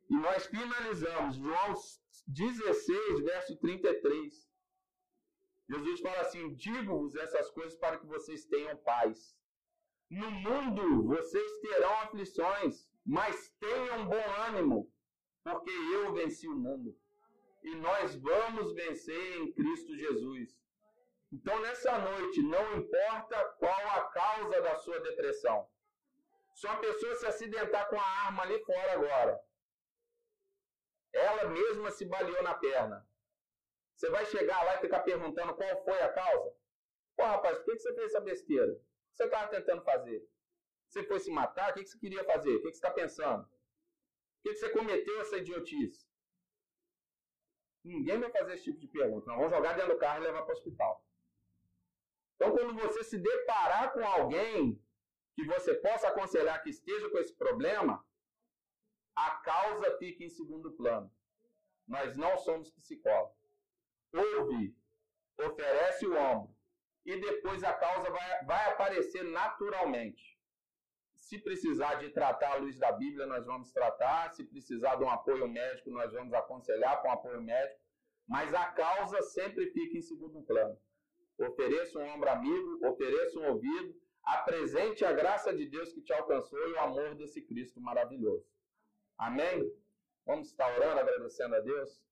E 0.09 0.15
nós 0.15 0.45
finalizamos 0.45 1.35
João 1.37 1.73
16, 2.27 3.19
verso 3.21 3.57
33. 3.57 4.49
Jesus 5.69 5.99
fala 6.01 6.21
assim: 6.21 6.53
Digo-vos 6.55 7.15
essas 7.15 7.49
coisas 7.51 7.75
para 7.75 7.97
que 7.97 8.05
vocês 8.05 8.45
tenham 8.45 8.77
paz. 8.77 9.35
No 10.09 10.29
mundo 10.29 11.03
vocês 11.03 11.59
terão 11.59 11.93
aflições, 12.01 12.87
mas 13.05 13.49
tenham 13.59 14.05
bom 14.05 14.25
ânimo, 14.47 14.91
porque 15.43 15.71
eu 15.71 16.13
venci 16.13 16.47
o 16.47 16.55
mundo. 16.55 16.95
E 17.65 17.75
nós 17.77 18.15
vamos 18.15 18.73
vencer 18.73 19.37
em 19.37 19.51
Cristo 19.51 19.97
Jesus. 19.97 20.55
Então, 21.33 21.59
nessa 21.61 21.97
noite, 21.97 22.39
não 22.43 22.77
importa 22.77 23.43
qual 23.57 23.87
a 23.89 24.01
causa 24.11 24.61
da 24.61 24.75
sua 24.75 24.99
depressão. 24.99 25.67
Se 26.53 26.67
uma 26.67 26.77
pessoa 26.79 27.15
se 27.15 27.25
acidentar 27.25 27.89
com 27.89 27.99
a 27.99 28.05
arma 28.27 28.43
ali 28.43 28.63
fora 28.63 28.93
agora, 28.93 29.41
ela 31.11 31.49
mesma 31.49 31.89
se 31.89 32.05
baleou 32.05 32.43
na 32.43 32.53
perna. 32.53 33.03
Você 33.95 34.11
vai 34.11 34.25
chegar 34.27 34.63
lá 34.63 34.75
e 34.75 34.81
ficar 34.81 34.99
perguntando 34.99 35.55
qual 35.55 35.83
foi 35.83 35.99
a 36.01 36.13
causa? 36.13 36.55
Pô, 37.17 37.23
rapaz, 37.23 37.57
por 37.57 37.73
que 37.73 37.79
você 37.79 37.95
fez 37.95 38.11
essa 38.11 38.21
besteira? 38.21 38.73
O 38.73 38.75
que 38.75 39.17
você 39.17 39.23
estava 39.23 39.49
tentando 39.49 39.83
fazer? 39.83 40.23
Você 40.87 41.03
foi 41.03 41.19
se 41.19 41.31
matar? 41.31 41.71
O 41.71 41.73
que 41.73 41.85
você 41.85 41.97
queria 41.97 42.23
fazer? 42.25 42.57
O 42.57 42.61
que 42.61 42.65
você 42.65 42.75
está 42.75 42.91
pensando? 42.91 43.43
Por 43.43 44.51
que 44.51 44.55
você 44.55 44.69
cometeu 44.69 45.21
essa 45.21 45.37
idiotice? 45.37 46.04
Ninguém 47.85 48.19
vai 48.19 48.31
fazer 48.31 48.53
esse 48.55 48.63
tipo 48.63 48.79
de 48.79 48.87
pergunta. 48.87 49.27
Não, 49.27 49.37
vamos 49.37 49.51
jogar 49.51 49.73
dentro 49.73 49.93
do 49.93 49.99
carro 49.99 50.23
e 50.23 50.25
levar 50.25 50.41
para 50.41 50.55
o 50.55 50.57
hospital. 50.57 51.05
Então, 52.35 52.51
quando 52.51 52.73
você 52.73 53.03
se 53.03 53.19
deparar 53.19 53.93
com 53.93 54.03
alguém 54.03 54.81
que 55.35 55.45
você 55.45 55.75
possa 55.75 56.07
aconselhar 56.07 56.63
que 56.63 56.71
esteja 56.71 57.09
com 57.11 57.19
esse 57.19 57.33
problema, 57.35 58.03
a 59.15 59.31
causa 59.37 59.97
fica 59.99 60.23
em 60.23 60.29
segundo 60.29 60.71
plano. 60.71 61.13
Nós 61.87 62.17
não 62.17 62.35
somos 62.39 62.71
psicólogos. 62.71 63.37
Ouve, 64.13 64.75
oferece 65.39 66.07
o 66.07 66.17
ombro, 66.17 66.55
e 67.05 67.19
depois 67.21 67.63
a 67.63 67.73
causa 67.73 68.09
vai, 68.09 68.45
vai 68.45 68.71
aparecer 68.71 69.23
naturalmente. 69.23 70.34
Se 71.25 71.39
precisar 71.39 71.95
de 71.95 72.11
tratar 72.11 72.51
a 72.51 72.57
luz 72.57 72.77
da 72.77 72.91
Bíblia, 72.91 73.25
nós 73.25 73.47
vamos 73.47 73.71
tratar. 73.71 74.31
Se 74.35 74.43
precisar 74.43 74.95
de 74.97 75.03
um 75.03 75.09
apoio 75.09 75.47
médico, 75.47 75.89
nós 75.89 76.13
vamos 76.13 76.31
aconselhar 76.35 77.01
com 77.01 77.09
apoio 77.09 77.41
médico. 77.41 77.81
Mas 78.27 78.53
a 78.53 78.65
causa 78.65 79.19
sempre 79.23 79.71
fica 79.71 79.97
em 79.97 80.03
segundo 80.03 80.43
plano. 80.43 80.77
Ofereça 81.39 81.97
um 81.97 82.07
ombro 82.13 82.29
amigo, 82.29 82.87
ofereça 82.87 83.39
um 83.39 83.47
ouvido, 83.47 83.99
apresente 84.23 85.03
a 85.03 85.11
graça 85.13 85.51
de 85.51 85.65
Deus 85.65 85.91
que 85.91 86.01
te 86.03 86.13
alcançou 86.13 86.59
e 86.59 86.73
o 86.73 86.79
amor 86.79 87.15
desse 87.15 87.41
Cristo 87.41 87.81
maravilhoso. 87.81 88.45
Amém? 89.17 89.67
Vamos 90.27 90.49
estar 90.49 90.71
orando, 90.75 90.99
agradecendo 90.99 91.55
a 91.55 91.59
Deus. 91.59 92.03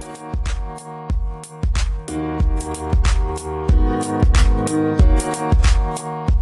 Thank 0.00 0.22
you. 6.32 6.37